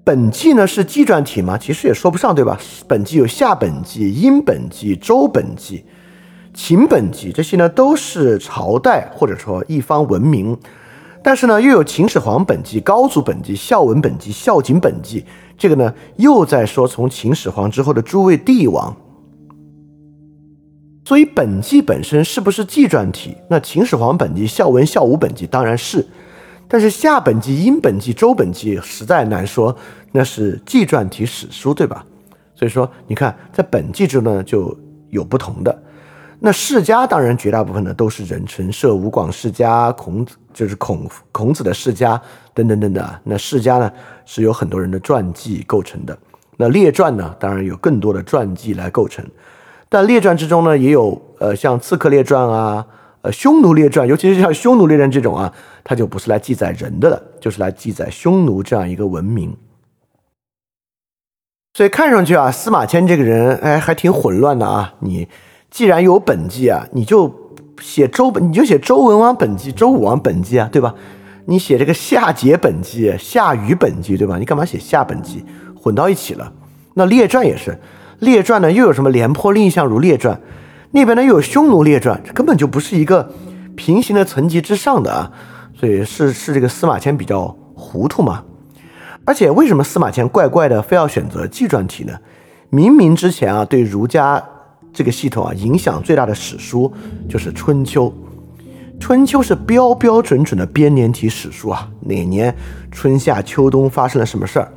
[0.03, 1.57] 本纪呢是纪传体吗？
[1.57, 2.59] 其实也说不上，对吧？
[2.89, 5.85] 本纪有夏本纪、殷本纪、周本纪、
[6.53, 10.59] 秦本纪，这些呢都是朝代或者说一方文明。
[11.25, 15.25] 但是呢，又有秦始皇本纪、高祖本纪、孝文本纪、孝景本纪，
[15.57, 18.95] 这个呢又在说从秦始皇之后的诸位帝王。
[21.07, 23.35] 所以本纪本身是不是纪传体？
[23.49, 26.07] 那秦始皇本纪、孝文、孝武本纪当然是。
[26.69, 29.75] 但是夏本纪、殷本纪、周本纪实在难说，
[30.13, 32.05] 那是纪传体史书，对吧？
[32.55, 34.77] 所以说，你看在本纪中呢就
[35.09, 35.83] 有不同的。
[36.47, 42.21] 那世家当然绝大部分呢都是人陈，涉吴广世家、孔子就是孔孔子的世家
[42.53, 43.03] 等等等等。
[43.25, 43.91] 那世家呢
[44.27, 46.15] 是有很多人的传记构成的。
[46.59, 49.25] 那列传呢，当然有更多的传记来构成。
[49.89, 52.87] 但列传之中呢，也有呃像刺客列传啊，
[53.23, 55.51] 呃匈奴列传，尤其是像匈奴列传这种啊，
[55.83, 59.57] 它就不是来记载人的了，就是来记载匈奴这样一个文明。
[61.73, 64.93] 所以看上去啊，司马迁这个人哎还挺混乱的啊。
[64.99, 65.27] 你
[65.75, 70.95] 既然有本纪啊，你就写周本，你就写周文王本纪、周武王本纪啊，对吧？
[71.47, 74.39] 你写这个夏桀本纪、夏禹本纪，对吧？
[74.39, 75.45] 你干嘛写夏本纪？
[75.75, 76.53] 混到一起了。
[76.95, 77.77] 那列传也是，
[78.21, 80.41] 列传呢又有什么廉颇蔺相如列传，
[80.93, 83.33] 那边呢又有匈奴列传，这根本就不是一个
[83.75, 85.33] 平行的层级之上的啊。
[85.75, 88.45] 所以是是这个司马迁比较糊涂嘛。
[89.25, 92.17] 而且为什么司马迁怪怪的非要选择纪传体呢？
[92.71, 94.41] 明明之前啊，对儒家
[94.95, 96.91] 这个系统啊影响最大的史书
[97.29, 98.07] 就是《春秋》，
[99.01, 102.55] 《春秋》是标标准准的编年体史书啊，哪年
[102.93, 104.73] 春夏秋冬发生了什么事儿？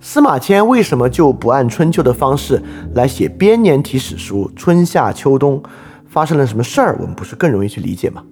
[0.00, 2.60] 司马迁为什么就不按《春秋》的方式
[2.94, 4.50] 来写编年体史书？
[4.56, 5.62] 春夏秋冬
[6.08, 6.96] 发生了什么事儿？
[6.98, 8.24] 我们不是更容易去理解吗？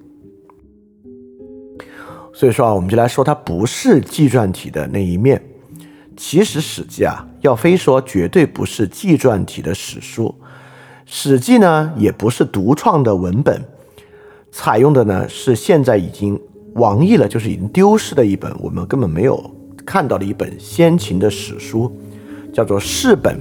[2.32, 5.40] 所以说啊，我们就来说它不是纪传体的那一面。
[6.16, 10.34] 其实《史记》啊，要非说绝对不是纪传体的史书，
[11.12, 13.60] 《史记》呢也不是独创的文本，
[14.52, 16.40] 采用的呢是现在已经
[16.74, 19.50] 亡佚了，就是已经丢失的一本，我们根本没有
[19.84, 21.90] 看到的一本先秦的史书，
[22.52, 23.34] 叫做《世本》，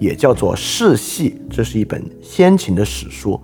[0.00, 3.38] 也叫做《世系》，这是一本先秦的史书。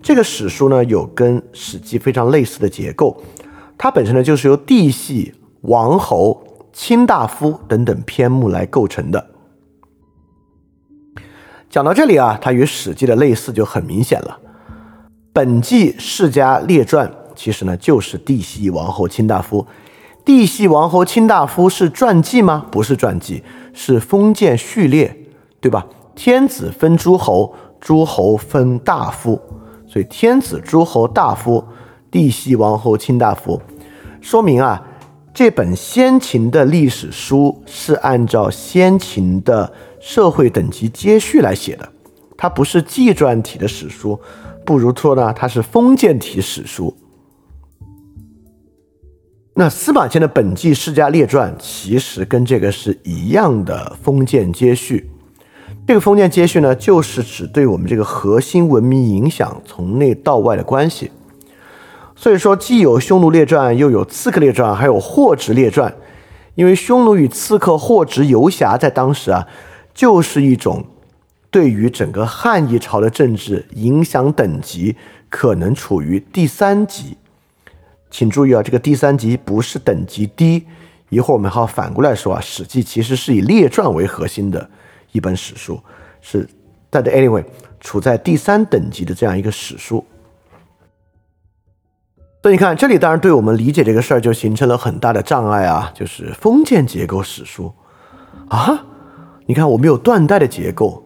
[0.00, 3.20] 这个史书呢，有跟《史记》非常类似的结构。
[3.76, 6.40] 它本身呢，就是由帝系、王侯、
[6.72, 9.33] 卿大夫等等篇目来构成的。
[11.74, 14.38] 讲到这里啊，它与《史记》的类似就很明显了。
[15.32, 19.66] 本纪世家列传，其实呢就是帝系、王侯、卿大夫。
[20.24, 22.64] 帝系、王侯、卿大夫是传记吗？
[22.70, 25.18] 不是传记，是封建序列，
[25.60, 25.84] 对吧？
[26.14, 29.42] 天子分诸侯，诸侯分大夫，
[29.84, 31.64] 所以天子、诸侯、大夫。
[32.08, 33.60] 帝系王侯卿大夫，
[34.20, 34.80] 说明啊，
[35.34, 39.72] 这本先秦的历史书是按照先秦的
[40.06, 41.88] 社会等级接续来写的，
[42.36, 44.20] 它不是纪传体的史书，
[44.62, 46.94] 不如说呢，它是封建体史书。
[49.54, 55.08] 那司马迁的本纪世家列传其实跟这个是一样的封建接续，
[55.86, 61.10] 这个封建接续呢，就是指对我们这个核心文明影响从内到外的关系。
[62.14, 65.96] 所以说，既有匈奴列传，又有刺客列传，还有霍职列传。
[66.56, 69.48] 因为匈奴与刺客、霍职、游侠在当时啊，
[69.94, 70.84] 就是一种
[71.50, 74.96] 对于整个汉一朝的政治影响等级
[75.28, 77.16] 可能处于第三级。
[78.10, 80.66] 请注意啊，这个第三级不是等级低。
[81.10, 84.68] 一会儿我们还要反过来说啊，《史记》其实是以列传为核心的
[85.12, 85.80] 一本史书，
[86.20, 86.48] 是
[86.90, 87.44] 但 anyway
[87.80, 90.04] 处在第三等级的这样一个史书。
[92.42, 97.72] 所以你看，这里当然对我们理解这个事儿就形成了很大的障碍啊，就是封建结构史书
[98.48, 98.86] 啊。
[99.46, 101.02] 你看，我们有断代的结构，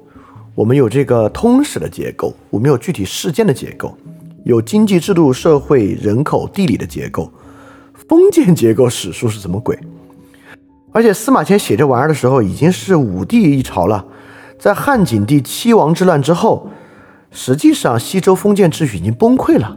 [0.54, 3.98] 我们有这个通史的结构，我们有具体事件的结构，
[4.44, 7.32] 有经济制度、社会、人口、地理的结构。
[8.08, 9.76] 封建结构史书是什么鬼？
[10.92, 14.06] 而且司马迁写这玩意儿的时候，已经是武帝一朝了，
[14.56, 16.70] 在汉景帝七王之乱之后，
[17.32, 19.76] 实际上西周封建秩序已经崩溃了。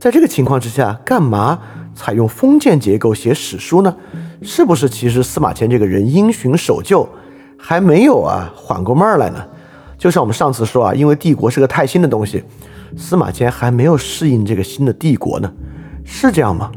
[0.00, 1.58] 在这个情况之下，干嘛
[1.94, 3.94] 采用封建结构写史书呢？
[4.40, 7.06] 是不是其实司马迁这个人因循守旧，
[7.58, 9.44] 还没有啊缓过味儿来呢？
[9.98, 12.44] 就像我们上次说啊，因为帝国是个太新的东西，
[12.96, 15.52] 司马迁还没有适应这个新的帝国呢，
[16.04, 16.70] 是这样吗？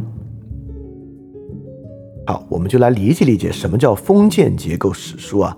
[2.26, 5.56] 好，我们就来理解理解什么叫封建结构史书啊。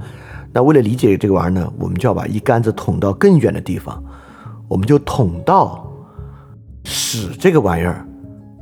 [0.54, 4.04] 那为了理解这个玩意儿呢，我们就要把一竿子捅到更远的地方，
[4.68, 5.88] 我们就捅到。
[6.84, 8.04] 史这个玩意儿，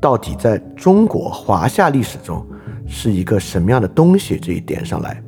[0.01, 2.45] 到底在中国华夏历史中
[2.85, 4.37] 是一个什么样的东西？
[4.37, 5.23] 这一点上来，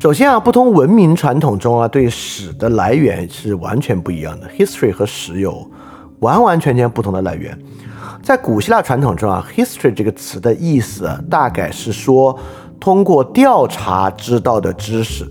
[0.00, 4.48] 首先啊，不同文明传统中啊，对史的来源是完全不一样的。
[4.48, 5.70] History 和史有
[6.20, 7.54] 完完全全不同的来源。
[8.22, 12.34] 在古希腊传统中啊，history 这个词的意思大概是说
[12.80, 15.30] 通过调查知道的知识。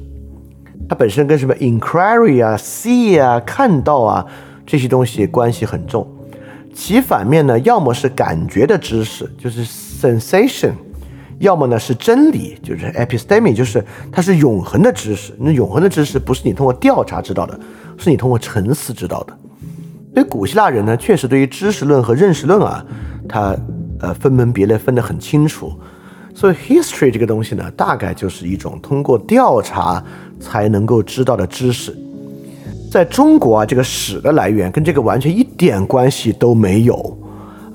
[0.88, 4.24] 它本身跟什么 inquiry 啊、see 啊、看到啊
[4.67, 6.07] 这些东西关系很重。
[6.76, 10.74] 其反面呢，要么是感觉的知识，就是 sensation；
[11.40, 15.34] 要么呢是真理，就是 episteme，就是它是永恒的知识。
[15.40, 17.60] 那永恒的知识不是你通过调查知道的，
[17.98, 19.34] 是你通过沉思知道的。
[20.14, 22.86] 所以古希腊人呢，确实对于知识论和认识论啊，
[23.28, 23.56] 他
[24.00, 25.72] 呃分门别类分得很清楚。
[26.36, 30.04] 所以 history 这个东西呢，大概就是一种通过调查
[30.40, 31.96] 才能够知道的知识。
[32.92, 37.18] 在中国啊，这个史的来源跟这个完全一点关系都没有。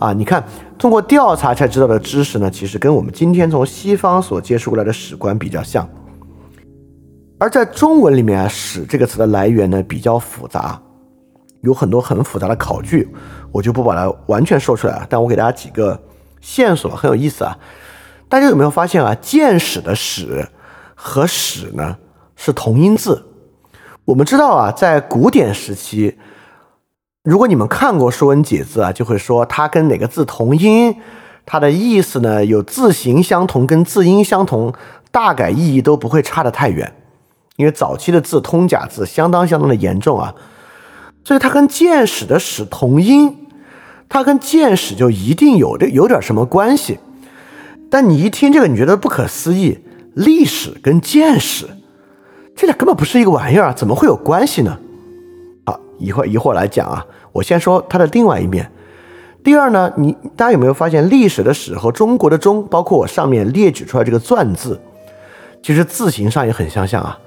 [0.05, 0.44] 啊，你看，
[0.78, 5.88] 通过调查才知道的知识呢，其实跟我们今天从西方所接触过来的史观比较像。
[7.38, 10.80] 而在中文里面啊，“史”这个词的来源呢比较复杂，
[11.62, 13.09] 有很多很复杂的考据，
[13.50, 15.07] 我就不把它完全说出来了。
[15.09, 15.98] 但我给大家几个
[16.40, 17.59] 线索，很有意思啊。
[18.28, 20.46] 大家有没有发现啊，“见史”的“史”
[20.94, 21.96] 和“史”呢
[22.36, 23.24] 是同音字？
[24.05, 26.18] 我们知道啊，在古典时期。
[27.25, 30.95] 如果你们看过《说文解字》啊，就会说它跟哪个字同音，
[31.47, 34.75] 它的意思呢有字形相同跟字音相同，
[35.11, 36.95] 大概意义都不会差得太远。
[37.57, 40.35] 因为早期的字通假字相当相当的严重啊，
[41.25, 43.49] 所以它跟见史的史同音，
[44.07, 46.99] 它跟见史就一定有的有点什么关系。
[47.91, 49.79] 但你一听这个，你觉得不可思议，
[50.12, 51.70] 历史跟见史，
[52.55, 54.79] 这俩根本不是一个玩意儿啊，怎么会有关系呢？
[55.64, 57.07] 好，一会儿一会儿来讲啊。
[57.35, 58.70] 我先说它的另外一面。
[59.43, 64.80] 第二呢，你大家有没有发现历史的史和中国的中，包括我上面列举出来这个篆字，
[65.62, 67.18] 其实字形上也很相像啊，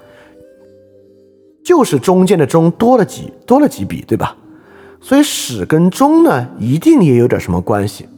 [1.64, 4.36] 就是中间的中多了几多了几笔，对吧？
[4.99, 8.10] 所以史跟中呢，一定也有点什么关系。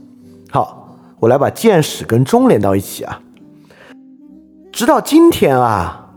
[0.50, 3.22] 好，我来把见史跟中连到一起啊。
[4.72, 6.10] 直到今天啊，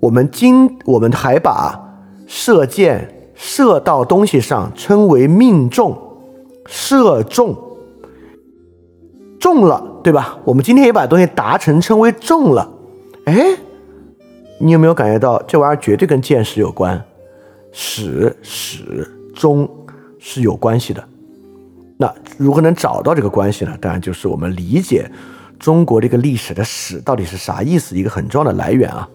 [0.00, 1.80] 我们今我们还把
[2.26, 3.16] 射箭。
[3.42, 5.96] 射到东西上称为命中，
[6.66, 7.56] 射中，
[9.38, 10.38] 中了，对吧？
[10.44, 12.70] 我们今天也把东西达成称为中了。
[13.24, 13.56] 哎，
[14.58, 17.02] 你有没有感觉到这玩意儿绝对跟见识有关？
[17.72, 19.66] 始、始、终
[20.18, 21.02] 是有关系的。
[21.96, 23.74] 那如何能找到这个关系呢？
[23.80, 25.10] 当然就是我们理解
[25.58, 29.08] 中国这个历史的史到底是啥意思，一个很重要的来源啊。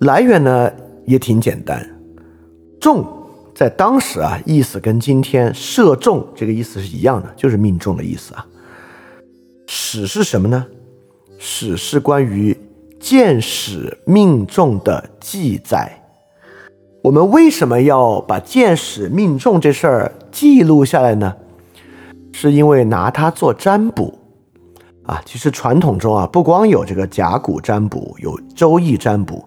[0.00, 0.70] 来源呢？
[1.10, 1.84] 也挺简单，
[2.80, 3.04] 中
[3.52, 8.46] 在当时啊，意思跟今天射中这个意思是一样的，就是命中的意思啊。
[9.66, 10.64] 史是什么呢？
[11.36, 12.56] 史是关于
[13.00, 16.00] 箭矢命中的记载。
[17.02, 21.34] 我们为什么要把箭矢命中这事儿记录下来呢？
[22.32, 24.16] 是因为拿它做占卜
[25.02, 25.20] 啊。
[25.26, 29.44] 其实传统中啊，不光有这个甲骨占卜，有周易占卜。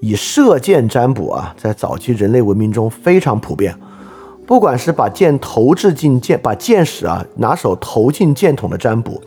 [0.00, 3.74] 以射箭占卜啊，在早期人类文明中非常普遍。
[4.46, 9.20] 不管是把箭投掷进箭，把箭矢啊拿手投进箭筒的占卜，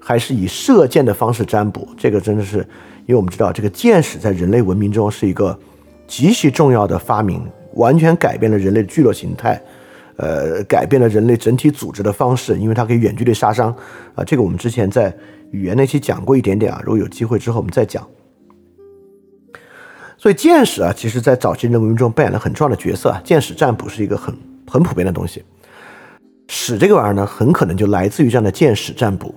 [0.00, 2.58] 还是以射箭的方式占卜，这个真的是，
[3.04, 5.58] 因为我们知道这个箭矢在人类文明中是一个
[6.06, 7.42] 极其重要的发明，
[7.74, 9.60] 完全改变了人类的聚落形态，
[10.16, 13.74] 呃，改变了人类整体组织的方式，因为它可以远距离杀伤
[14.14, 14.24] 啊。
[14.24, 15.14] 这个我们之前在
[15.50, 18.02] 语言那期讲过一点点啊，如果有机会之后我们再讲。
[20.24, 23.20] 所以见识啊，其实在早期人文明中扮演了很重要的角色啊。
[23.22, 24.34] 见识占卜是一个很
[24.66, 25.44] 很普遍的东西。
[26.48, 29.34] 史这个玩意儿呢，很可能就来自于这样的见识占卜，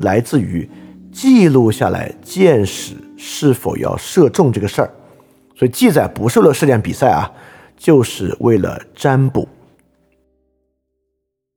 [0.00, 0.68] 来自于
[1.10, 4.90] 记录下来见识是否要射中这个事儿。
[5.56, 7.32] 所以记载不是为了射箭比赛啊，
[7.78, 9.48] 就是为了占卜。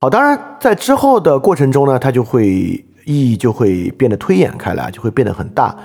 [0.00, 5.76] 好，当然在之后的过程中呢，它就会意义就会变得推演开来，就会变得很大。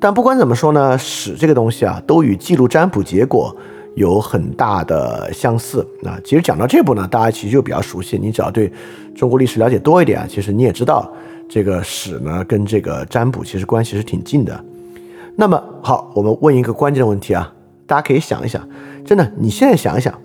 [0.00, 3.54] 但不管怎么说呢，史这个东西啊，都与记录占卜结果
[3.96, 5.86] 有很大的相似。
[6.00, 8.16] 那其实讲到这步呢，大家其实就比较熟悉。
[8.16, 8.72] 你只要对
[9.14, 11.12] 中国历史了解多一点啊，其实你也知道
[11.46, 14.64] 这个史呢跟这个占卜其实关系是挺近的。
[15.36, 17.52] 那么好，我们问一个关键的问题啊，
[17.86, 18.66] 大家可以想一想，
[19.04, 20.18] 真的，你现在想一想，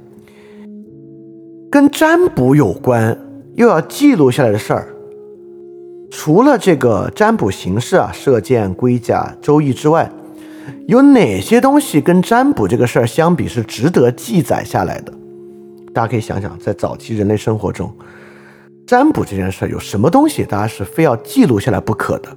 [1.69, 3.17] 跟占卜有关
[3.55, 4.94] 又要记录下来的事儿。
[6.09, 10.09] 除了这个占卜形式啊，射箭、龟甲、周易之外，
[10.87, 15.13] 有哪些东西跟占卜这个事儿相比是值得记载下来的？
[15.93, 17.91] 大家可以想想，在早期人类生活中，
[18.87, 22.29] 占卜这件事儿有什么东西大家是非要记录下来不可的？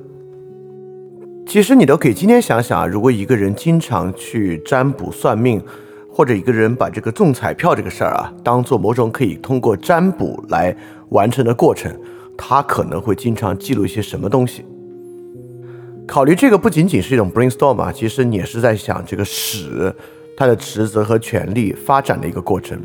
[1.47, 5.63] 其实你都可以今天想想啊，如果一个人经常去占卜算命，
[6.11, 10.77] 或者一个人把这个中彩票这个事儿啊，当做某种可以通过占卜来
[11.11, 11.91] 完成的过程。
[12.39, 14.65] 他可能会经常记录一些什么东西？
[16.07, 19.95] 考虑这个不仅仅是一种 brainstorm 啊，其实你也是在想这个史
[20.35, 22.81] 它的职责和权利发展的一个过程。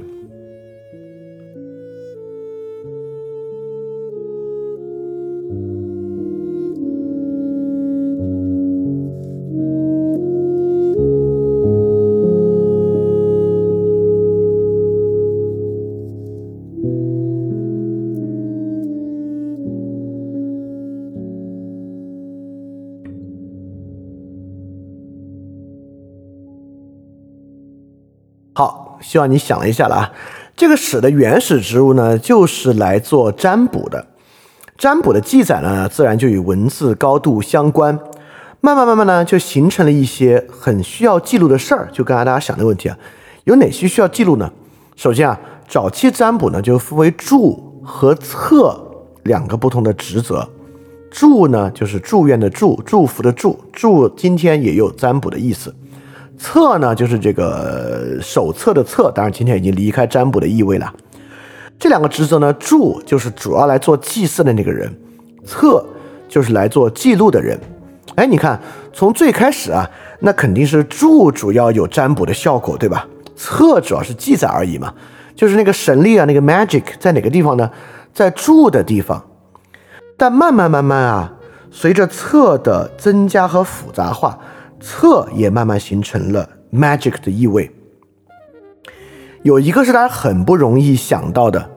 [29.03, 30.11] 希望你想一下了啊。
[30.55, 34.07] 这个史的原始植物呢，就是来做占卜的。
[34.77, 37.99] 占卜的记载呢，自然就与文字高度相关。
[38.59, 41.89] 慢慢慢慢呢，就形成了一些很需要记录的事儿。
[41.91, 42.97] 就刚才大家想的问题啊，
[43.43, 44.51] 有哪些需要记录呢？
[44.95, 48.79] 首先啊，早期占卜呢，就分为祝和测
[49.23, 50.47] 两个不同的职责。
[51.11, 55.73] 祝呢，就是祝愿的祝，祝福的祝，祝今天也有占卜的意思。
[56.43, 60.93] 测呢，就是这个手册的册，当然今天已经离开占卜的意味了。
[61.79, 64.93] 这两个职责呢，祝就是主要来做祭祀的那个人，
[65.45, 65.85] 测
[66.27, 67.57] 就是来做记录的人。
[68.15, 68.59] 哎，你看，
[68.91, 69.89] 从最开始啊，
[70.19, 73.07] 那肯定是祝主要有占卜的效果，对吧？
[73.37, 74.93] 测主要是记载而已嘛，
[75.37, 77.71] 就是那个神力啊，那个 magic 在哪个地方呢？
[78.13, 79.23] 在祝的地方。
[80.17, 81.33] 但慢慢慢慢啊，
[81.71, 84.37] 随着测的增加和复杂化，
[84.83, 87.71] 策也慢慢形成了 magic 的意味。
[89.43, 91.69] 有一个是大家很不容易想到的，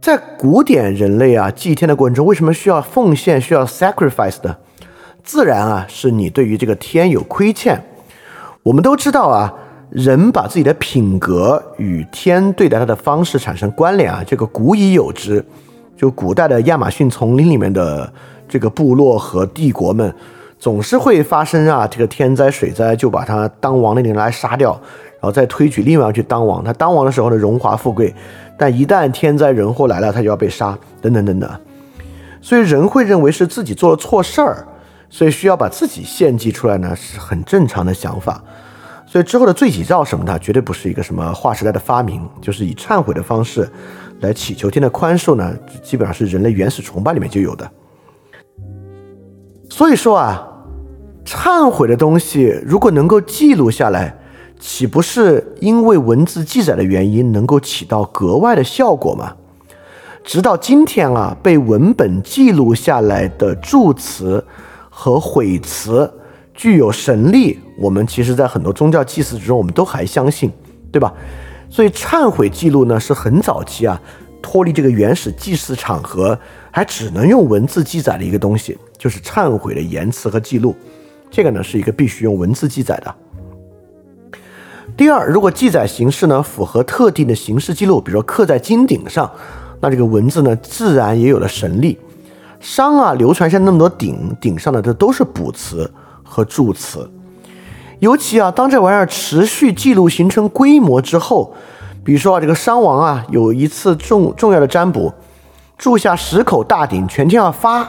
[0.00, 4.58] 在古典人类啊祭天的过程中，为什么需要奉献、需要 sacrifice 的？
[5.22, 7.84] 自然啊，是你对于这个天有亏欠。
[8.62, 9.52] 我们都知道啊，
[9.90, 15.44] 人把自己的品格与天对待他的方式产生关联啊，这个古已有之。
[15.96, 18.10] 就古代的亚马逊丛林里面的
[18.48, 20.14] 这个部落和帝国们，
[20.58, 26.62] 总是会发生啊，这个天灾水灾就把他当王的人来杀掉，然后再推举另外去当王。
[26.64, 28.12] 他当王的时候呢，荣华富贵，
[28.58, 31.48] 但一旦天灾人祸来了，他就要被杀，等等等等。
[32.40, 34.66] 所以人会认为是自己做了错事儿，
[35.08, 38.42] 所以需要把自己献祭出来呢，是很正常的想法。
[39.06, 43.68] 所以之后的罪己诏什么的，绝对不是一个什么划时代的发明，就是以忏悔的方式。
[44.20, 47.70] 来祈求天的宽恕呢，基本上是人类原始崇拜里面就有的。
[49.68, 50.48] 所以说啊，
[51.24, 54.18] 忏悔的东西如果能够记录下来，
[54.58, 59.34] 岂不是因为文字记载的原因，能够起到格外的效果吗？
[60.24, 64.44] 直到今天啊，被文本记录下来的祝词
[64.90, 66.12] 和悔词
[66.52, 70.50] 具有神力，我们其实在很多宗教祭祀之中，我们都还相信，
[70.90, 71.12] 对吧？
[71.70, 74.00] 所以忏悔记录呢是很早期啊，
[74.42, 76.38] 脱离这个原始祭祀场合，
[76.70, 80.76] 还只能用文字记载的一个东西，就是忏悔的言辞和记录。
[81.30, 83.14] 这个呢是一个必须用文字记载的。
[84.96, 89.30] 第二，如果记载形式呢符合特定的形式记录，比如说刻在金鼎上，
[89.80, 91.98] 那这个文字呢自然也有了神力。
[92.58, 95.88] 商啊流传下那么多鼎，鼎上的这都是卜辞
[96.24, 97.08] 和祝词。
[98.00, 101.54] 尤其啊，当这玩意儿持续记录形成规模之后，
[102.02, 105.12] 比如说啊，这个商王啊，有一次重重要的占卜，
[105.76, 107.88] 铸下十口大鼎，全天要发。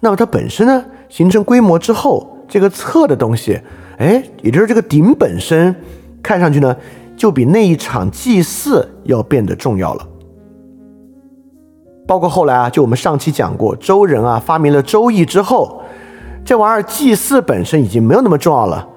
[0.00, 3.60] 那么它本身呢，形成规模之后，这个测的东西，
[3.98, 5.74] 哎，也就是这个鼎本身，
[6.22, 6.74] 看上去呢，
[7.16, 10.06] 就比那一场祭祀要变得重要了。
[12.06, 15.82] 包括后来啊，就我们上期讲过，周人啊发明了周易之后，
[16.44, 18.88] 这玩意儿祭祀本身已经没有那么重要了。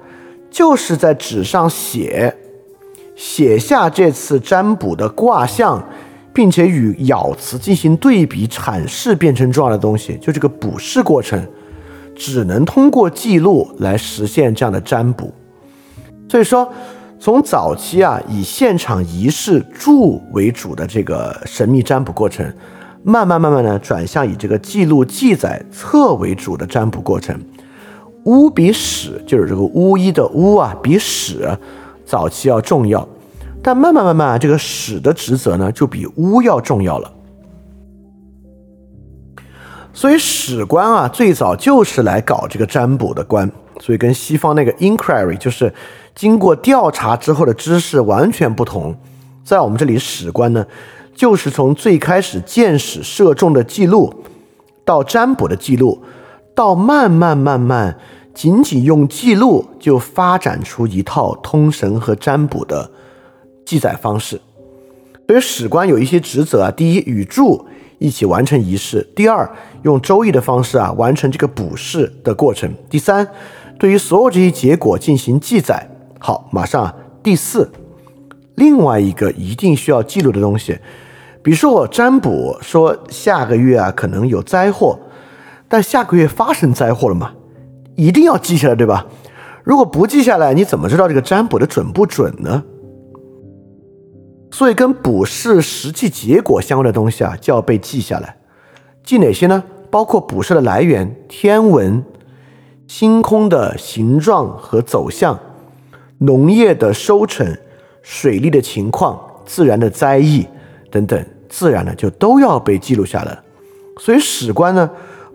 [0.50, 2.36] 就是在纸上写，
[3.14, 5.84] 写下这次占卜的卦象，
[6.34, 10.18] 并且与咬词进行对比阐释，变成重要的东西。
[10.20, 11.42] 就这个卜筮过程，
[12.14, 15.32] 只能通过记录来实现这样的占卜。
[16.28, 16.68] 所以说，
[17.20, 22.44] 从早期啊以现场仪式祝为主的这个神秘占卜过程，
[23.04, 27.38] 慢慢慢慢的转向以这个记录记载册为主的占卜过程。
[28.24, 31.48] 巫比史就是这个巫医的巫啊，比史
[32.04, 33.06] 早期要重要，
[33.64, 37.10] 但慢慢慢慢，这个史的职责呢就比巫要重要了。
[39.94, 43.50] 所以史官啊，最早就是来搞这个占卜的官，
[43.80, 45.72] 所以跟西方那个 inquiry 就是
[46.14, 48.94] 经过调查之后的知识完全不同。
[49.42, 50.66] 在我们这里，史官呢，
[51.14, 54.12] 就是从最开始见史射中的记录，
[54.84, 56.02] 到占卜的记录。
[56.54, 57.96] 到慢慢慢慢，
[58.34, 62.90] 仅仅用记录就发展出一套通神和占卜的
[63.64, 64.40] 记载方式。
[65.26, 67.66] 所以史官有一些职责啊：第一，与祝
[67.98, 69.50] 一起完成仪式；第二，
[69.82, 73.26] 用周易的方式啊完成这个卜筮的过程；第三，
[73.78, 75.88] 对于所有这些结果进行记载。
[76.18, 77.70] 好，马上第四，
[78.54, 80.78] 另外一个一定需要记录的东西，
[81.42, 84.98] 比如说我占卜说下个月啊可能有灾祸。
[85.66, 87.32] 但下个月发生灾祸了吗？
[87.96, 89.06] 一定要记下来，对吧？
[89.64, 92.62] 如果不记下来，你怎么知道这个占卜的准不准呢？
[94.56, 98.36] 所以，跟卜筮实际结果相关的东西啊，就要被记下来。
[99.02, 99.64] 记哪些呢？
[99.90, 102.04] 包括卜筮的来源、天文、
[102.86, 105.36] 星空的形状和走向、
[106.18, 107.58] 农业的收成、
[108.00, 110.46] 水利的情况、自然的灾异
[110.88, 113.36] 等等，自然呢就都要被记录下来。
[113.98, 114.88] 所以史官呢，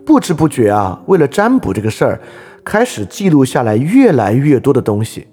[0.06, 2.18] 不知不觉啊，为了占卜这个事儿，
[2.64, 5.26] 开始记录下来越来越多的东西。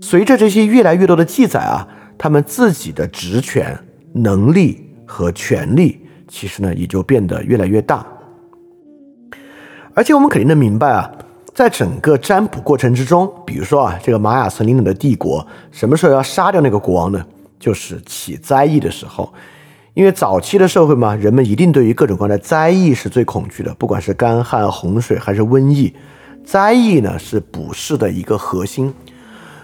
[0.00, 1.88] 随着这些越来越多的记载啊，
[2.22, 3.74] 他们自己的职权、
[4.12, 8.06] 能力和权力，其实呢也就变得越来越大。
[9.94, 11.10] 而且我们肯定能明白啊。
[11.54, 17.24] 在整个占卜过程之中，比如说啊，这个玛雅森林里的帝国什么时候要杀掉那个国王呢？
[17.58, 19.32] 就是起灾异的时候。
[19.94, 25.94] 因为早期的社会嘛，人们一定对于各种各样的灾异是最恐惧的，不管是干旱、洪水还是瘟疫，
[26.44, 28.92] 灾异呢是卜筮的一个核心。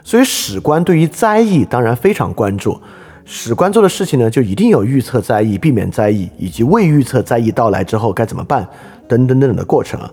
[0.06, 2.80] 所以史官对于灾异当然非常关注。
[3.24, 8.64] 史官做的事情呢，就一定有预测灾异、避免灾异，以及未预测灾异到来之后该怎么办
[9.08, 10.08] 等等等等的过程啊。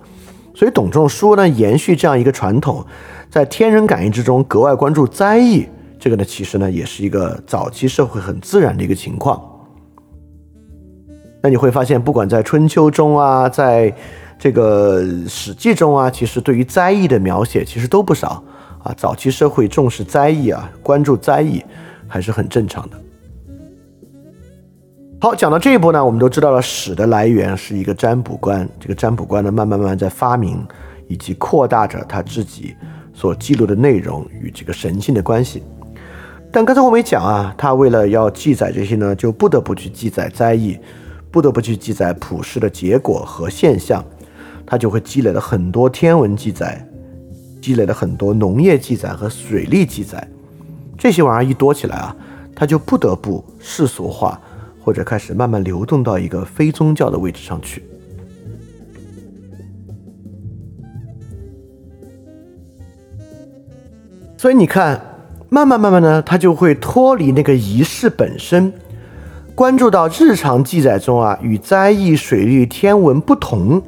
[0.56, 2.84] 所以董仲舒呢，延续这样一个传统，
[3.30, 5.64] 在天人感应之中格外关注灾异。
[6.00, 9.39] 这个呢，其实呢，也是一个早期社会很自然的一个情况。
[11.44, 13.94] 那你会发现，不管在春秋中啊，在
[14.39, 18.44] 这个史记中啊，其实对于灾异的描写其实都不少
[18.84, 18.94] 啊。
[18.96, 21.64] 早期社会重视灾异啊，关注灾异
[22.08, 22.98] 还是很正常的。
[25.20, 28.68] 好，讲到这一步呢，我们都知道了史的来源是一个占卜官。
[28.80, 30.62] 这个占卜官呢，慢慢慢慢在发明
[31.08, 32.76] 以及扩大着他自己
[33.14, 35.64] 所记录的内容与这个神性的关系。
[36.52, 40.78] 但刚才我们也讲啊，他为了要记载这些呢，就不得不去记载灾异，
[41.32, 44.04] 不得不去记载普世的结果和现象，
[44.66, 46.86] 他就会积累了很多天文记载，
[47.64, 50.28] 积累了很多农业记载和水利记载。
[50.97, 52.16] 这些玩意儿一多起来啊，
[52.53, 54.38] 他就不得不世俗化。
[54.86, 57.82] 或者开始慢慢流动到一个非宗教的位置上去，
[64.36, 65.01] 所以你看，
[65.47, 68.74] 慢慢慢慢呢，他就会脱离那个仪式本身，
[69.55, 73.82] 关注到日常记载中啊，与灾异、水利、天文不同，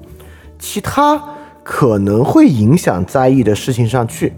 [0.57, 1.21] 其他
[1.65, 4.31] 可能会影响灾异的事情上去。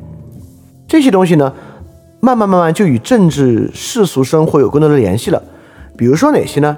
[0.87, 1.53] 这些东西呢，
[2.21, 5.43] 慢慢慢慢就与政治世俗生活有更多的联系了。
[5.97, 6.77] 比如说哪些呢？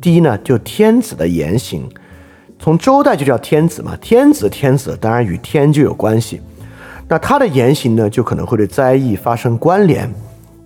[0.00, 1.88] 第一呢，就天子的言行，
[2.58, 6.40] 从周代就叫天子嘛，天子天子，当然与天就有关系。
[7.06, 10.08] 那他的言行呢，就可能会对灾异发生关联。《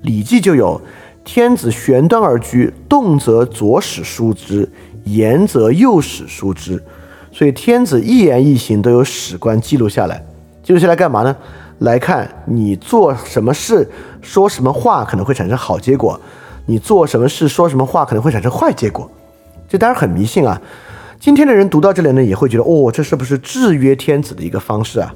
[0.00, 0.80] 礼记》就有
[1.22, 4.66] “天子玄端而居，动则左使书之，
[5.04, 6.82] 言则右使书之”。
[7.32, 10.24] 所以天子一言一行都有史官记录下来。
[10.62, 11.34] 记录下来干嘛呢？
[11.78, 13.88] 来看你做什么事、
[14.20, 16.20] 说什么话可能会产生好结果。
[16.66, 19.10] 你做什么事、说什么话可能会产生坏结果，
[19.68, 20.60] 这当然很迷信啊。
[21.18, 25.12] 今天的人读到这里呢，也会觉得哦，这是不是制约天子的一个方式啊？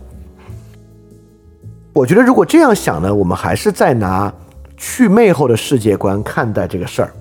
[1.92, 4.32] 我觉得如果这样想呢，我们还是在拿
[4.76, 7.12] 去魅后的世界观看待这个事儿。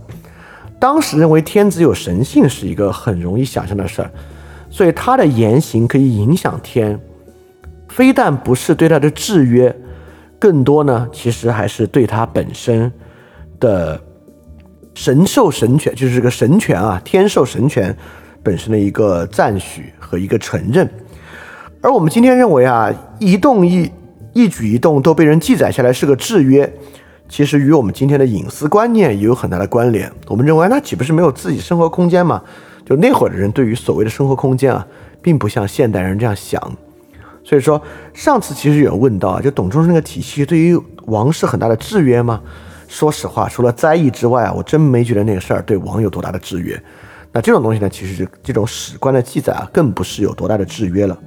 [0.80, 4.12] 当时认为天子有神性是一个很容易想象的事儿，
[4.76, 7.00] 所以他的言行可以影响天，
[7.88, 9.74] 非但不是对他的制约，
[10.38, 12.92] 更多呢，其实还是对他本身
[13.58, 14.02] 的。
[14.94, 17.96] 神授神权就是这个神权啊，天授神权
[18.44, 20.90] 本身的一个赞许和一个承认。
[21.82, 23.90] 而我们今天认为啊，一动一
[24.34, 26.70] 一举一动都被人记载下来是个制约，
[27.30, 30.12] 其实与我们今天的隐私观念也有很大的关联。
[30.28, 32.42] 我们认为那岂不是没有自己生活空间吗？
[32.86, 34.86] 就那会儿的人对于所谓的生活空间啊，
[35.22, 36.62] 并不像现代人这样想。
[37.44, 37.82] 所以说，
[38.14, 42.42] 上次其实有人问到啊，就董仲舒那个体系对于王室很大的制约吗？
[42.88, 46.80] 说实话，除了灾异之外啊，我真没觉得那个事儿对王有多大的制约。
[47.32, 51.18] 那这种东西呢，其实这种史官的记载啊，更不是有多大的制约了。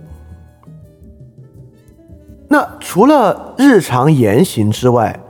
[2.49, 5.21] 那除了日常言行之外，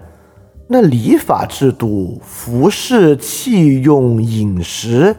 [0.68, 5.16] 那礼法制度、服饰、器用、饮食，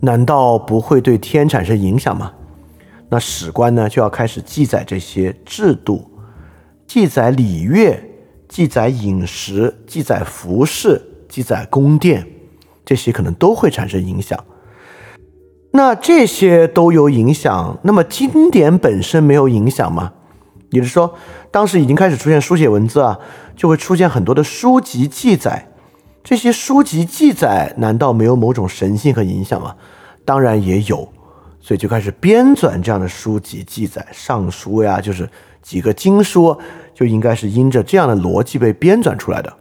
[0.00, 2.32] 难道不会对天产生影响吗？
[3.08, 6.10] 那史官呢，就要开始记载这些制度，
[6.86, 8.02] 记载礼乐。
[8.48, 12.24] 记载饮食、记载服饰、记载宫殿，
[12.84, 14.38] 这些可能都会产生影响。
[15.72, 20.12] 那这些都有影响，那么经典本身没有影响吗？
[20.70, 21.12] 也就是说，
[21.50, 23.18] 当时已经开始出现书写文字啊，
[23.56, 25.72] 就会出现很多的书籍记载。
[26.28, 29.76] 这些书籍记载难道没有某种神性和影响吗？
[30.24, 31.08] 当然也有，
[31.60, 35.30] 所以就开始编纂这样的书籍记载，《尚书》呀，就是
[35.62, 36.58] 几个经书。
[36.92, 39.58] 就应该是因着这样的逻辑被编纂出来的。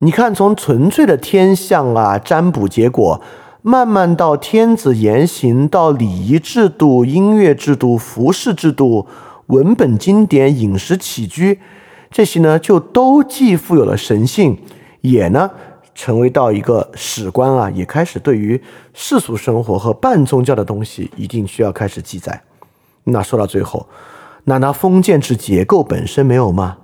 [0.00, 3.20] 你看，从纯粹的天象啊、占卜结果，
[3.62, 9.06] 慢慢到天子言行，到礼仪制度、音乐制度、服饰制度、
[9.46, 11.60] 文本经典、饮食起居，
[12.14, 14.56] 这些呢就都既富有了神性，
[15.00, 15.50] 也呢
[15.96, 18.62] 成为到一个史官啊，也开始对于
[18.92, 22.40] 世俗生活和半宗教的东西一定需要开始记载。
[23.02, 23.88] 那说到最后，
[24.44, 26.76] 难道封建制结构本身没有吗？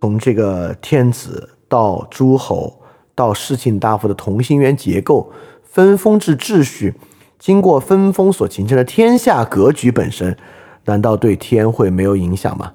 [0.00, 2.80] 从这个天子到诸侯
[3.14, 5.30] 到世卿大夫的同心圆结构、
[5.62, 6.94] 分封制秩序，
[7.38, 10.34] 经过分封所形成的天下格局本身，
[10.86, 12.72] 难道对天会没有影响吗？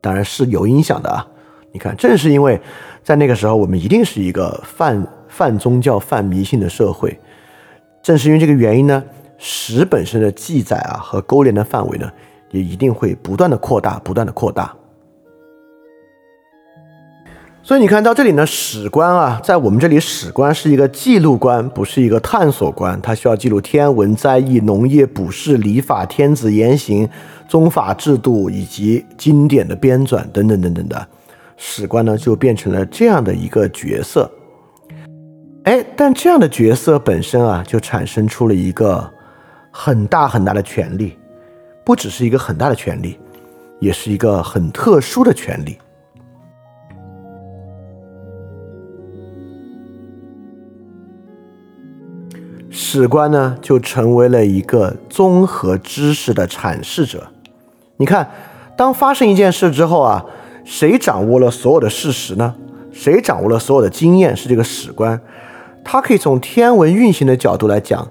[0.00, 1.26] 当然是有影响的啊！
[1.72, 2.60] 你看，正是因为
[3.02, 7.18] 在那个时候，我们一定是一个泛泛宗教、泛迷信的社会，
[8.02, 9.04] 正是因为这个原因呢，
[9.36, 12.10] 史本身的记载啊和勾连的范围呢，
[12.50, 14.74] 也一定会不断的扩大，不断的扩大。
[17.68, 22.98] 所以你看到这里呢，史官啊，在我们这里，史官是一个记录官，不是一个探索官。
[23.02, 27.06] 他需要记录天文、灾异、农业、卜筮、礼法、天子言行、
[27.46, 31.06] 宗法制度以及经典的编纂等等等等的。
[31.58, 34.30] 史官呢，就变成了这样的一个角色。
[35.64, 39.06] 哎，但这样的角色本身啊，就产生出了一个
[39.70, 41.18] 很大很大的权利，
[41.84, 43.18] 不只是一个很大的权利，
[43.78, 45.76] 也是一个很特殊的权利。
[52.80, 57.26] 史官呢，就成为了一个综合知识的阐释者。
[57.96, 58.30] 你看，
[58.76, 60.24] 当发生一件事之后啊，
[60.64, 62.54] 谁掌握了所有的事实呢？
[62.92, 64.36] 谁掌握了所有的经验？
[64.36, 65.20] 是这个史官。
[65.84, 68.06] 他可以从天文运行的角度来讲，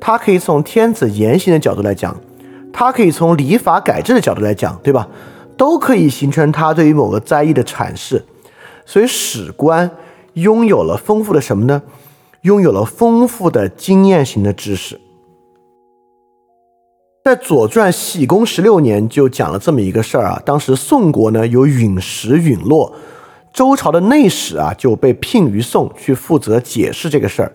[0.00, 2.16] 他可以从天子言行的角度来讲，
[2.72, 5.06] 他可以从礼法改制的角度来讲，对吧？
[5.56, 8.24] 都可以形成他对于某个灾异的阐释。
[8.84, 9.88] 所以，史官
[10.32, 11.80] 拥有了丰富的什么呢？
[12.42, 15.00] 拥有了丰富的经验型的知识，
[17.24, 20.40] 在《左传》喜公十六年就讲了这么一个事儿啊。
[20.44, 22.94] 当时宋国呢有陨石陨落，
[23.52, 27.50] 周朝的内史啊就被聘于宋去负责解释这个事儿。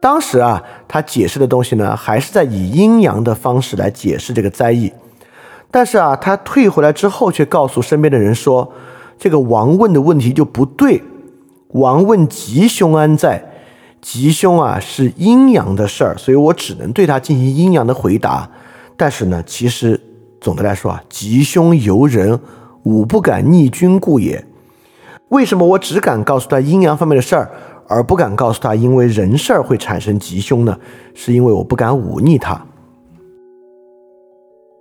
[0.00, 4.92] 当时啊，他解释的东西呢还是在以阴阳的方式来解释这个灾异，
[5.70, 8.72] 但是啊，他退回来之后却告诉身边的人说，
[9.16, 11.00] 这个王问的问题就不对。
[11.68, 13.51] 王问吉凶安在？
[14.02, 18.50] 吉凶啊是阴阳的事儿，所以我只能对他进行阴阳的回答。
[18.96, 19.98] 但是呢，其实
[20.40, 22.38] 总的来说啊，吉凶由人，
[22.82, 24.44] 吾不敢逆君故也。
[25.28, 27.50] 为什么我只敢告诉他阴阳方面的事儿，
[27.88, 30.76] 而不敢告诉他因为人事儿会产生吉凶呢？
[31.14, 32.60] 是因为我不敢忤逆他。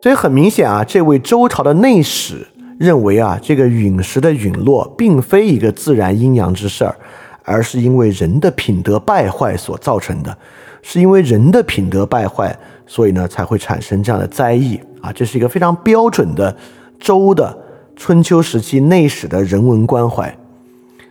[0.01, 2.47] 所以很明显啊，这位周朝的内史
[2.79, 6.95] 认为啊，这个陨石的陨落并非一个自然阴阳之事儿。
[7.43, 10.37] 而是因为人的品德败坏所造成的，
[10.81, 15.11] 是因为人的品德败坏，所以呢才会产生这样的灾异啊！
[15.11, 16.55] 这是一个非常标准的
[16.99, 17.57] 周的
[17.95, 20.35] 春秋时期内史的人文关怀。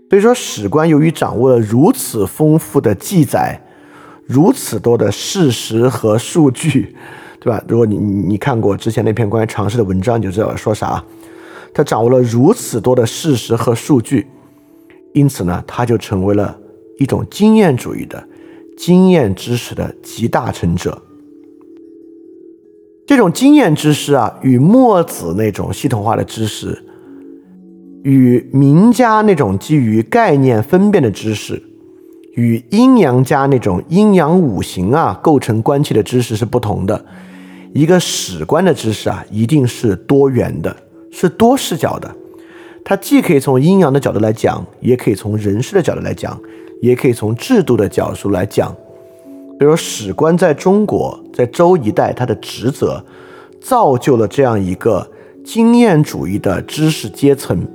[0.08, 3.60] 所以说，史官由于掌握了如此丰富的记载，
[4.26, 6.96] 如此多的事实和数据，
[7.38, 7.62] 对吧？
[7.68, 11.00] 如果你你看过之前那篇关于常识的文章，你就知道我说啥。
[11.72, 14.26] 他掌握了如此多的事实和数据。
[15.12, 16.56] 因此呢，他就成为了
[16.98, 18.22] 一种经验主义的
[18.76, 21.02] 经验知识的集大成者。
[23.06, 26.80] 这种经验知识啊，与墨子那种系统化的知识，
[28.04, 31.60] 与名家那种基于概念分辨的知识，
[32.36, 37.04] 与阴阳家那种阴阳五行啊构成关系的知识是不同的。
[37.74, 40.76] 一个史观的知识啊，一定是多元的，
[41.10, 42.16] 是多视角的。
[42.84, 46.40] 它既可以从阴阳的角度来讲，也可以从人事的角度来讲，
[46.80, 48.74] 也可以从制度的角度来讲。
[49.58, 53.04] 比如史官在中国，在周一代，他的职责
[53.60, 55.06] 造就了这样一个
[55.44, 57.66] 经验主义的知识阶层。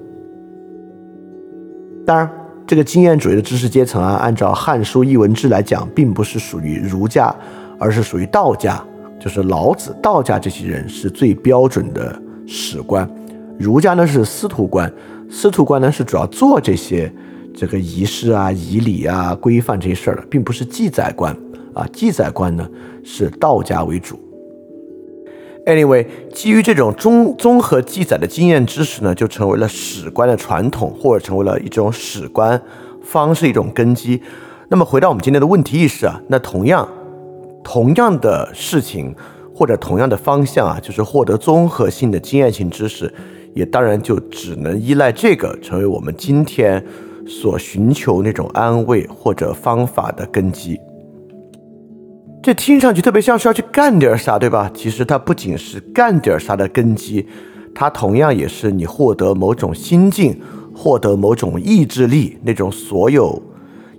[2.06, 2.30] 当然，
[2.66, 7.34] 这个经验主义的知识阶层啊，按照《汉书艺文志》来讲，并不是属于儒家，
[7.78, 8.84] 而是属于道家，
[9.20, 13.08] 就是老子、道家这些人是最标准的史官。
[13.58, 14.92] 儒家呢是司徒官，
[15.30, 17.12] 司徒官呢是主要做这些
[17.54, 21.36] 这个仪式啊、仪礼啊、规范这些事儿的，并不是记载官
[21.74, 21.88] 啊。
[21.94, 22.68] 记载官呢
[23.04, 24.20] 是道家为主。
[25.66, 32.62] Anyway，基于这种综综合记载的经验知识呢，就成为了史官的传统，或者成为了一种史官
[33.02, 34.22] 方式一种根基。
[34.68, 36.88] 那么回到我们今天的问题意识啊，那同样
[37.64, 39.16] 同样的事情
[39.56, 43.12] 或者同样的方向啊，就是获得综合性的经验性知识。
[43.56, 46.86] 也当然就只能依赖这个成为我们今天
[47.26, 50.80] 所寻求那种安慰或者方法的根基。
[52.44, 54.70] 这听上去特别像是要去干点啥，对吧？
[54.72, 57.26] 其实它不仅是干点啥的根基，
[57.74, 60.40] 它同样也是你获得某种心境、
[60.76, 63.42] 获得某种意志力那种所有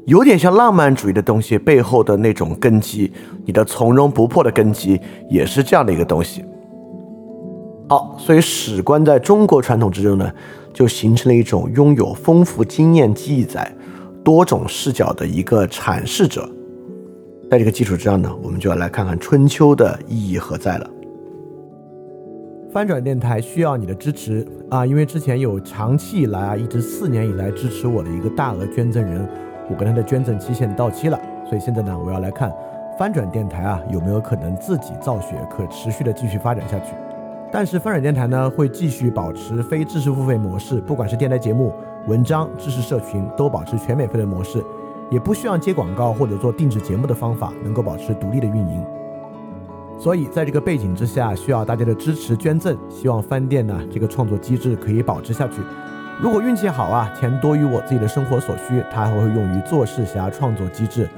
[0.04, 3.10] 有点像浪漫主义的东西背后的那种根基，
[3.44, 6.44] 你的从容不迫的根基也是这样的一个东西。
[7.88, 10.32] 好，所以史观在中国传统之中呢，
[10.72, 13.72] 就形成了一种拥有丰富经验记载、
[14.24, 16.48] 多种视角的一个阐释者。
[17.48, 20.90] 在这个基础之上呢，我们就要来看看春秋的意义何在了。
[22.72, 29.24] 翻转电台需要你的支持啊，因为之前有长期以来啊，一直四年以来支持我的一个大额捐赠人，
[29.70, 31.16] 我跟他的捐赠期限到期了，
[31.48, 32.52] 所以现在呢，我要来看
[32.98, 36.92] 翻转电台啊有没有可能自己造血，可持续的继续发展下去。
[37.52, 41.72] 但是翻转电台呢会继续保持非知识付费模式，不管是电台节目、
[42.06, 44.62] 文章、知识社群，都保持全免费的模式，
[45.10, 48.84] 也不需要接广告或者做定制节目的方法，能够保持独立的运营。
[49.98, 55.62] 所以在这个背景之下，需要大家的支持捐赠，希望翻店呢这个创作机制可以保持下去。
[56.20, 61.08] 如果运气好啊，钱多于我自己的生活所需，它还会用于做事侠创作机制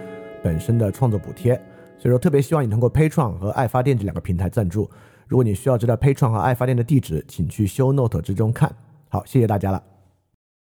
[0.42, 1.54] 本身的创作补贴。
[1.96, 4.88] 所以说，特别希望你通过 Patreon 和爱发电这两个平台赞助。
[5.28, 8.74] 如果你需要知道 Patreon 和爱发电的地址，请去 Show Note 之中看。
[9.10, 9.82] 好，谢谢大家了。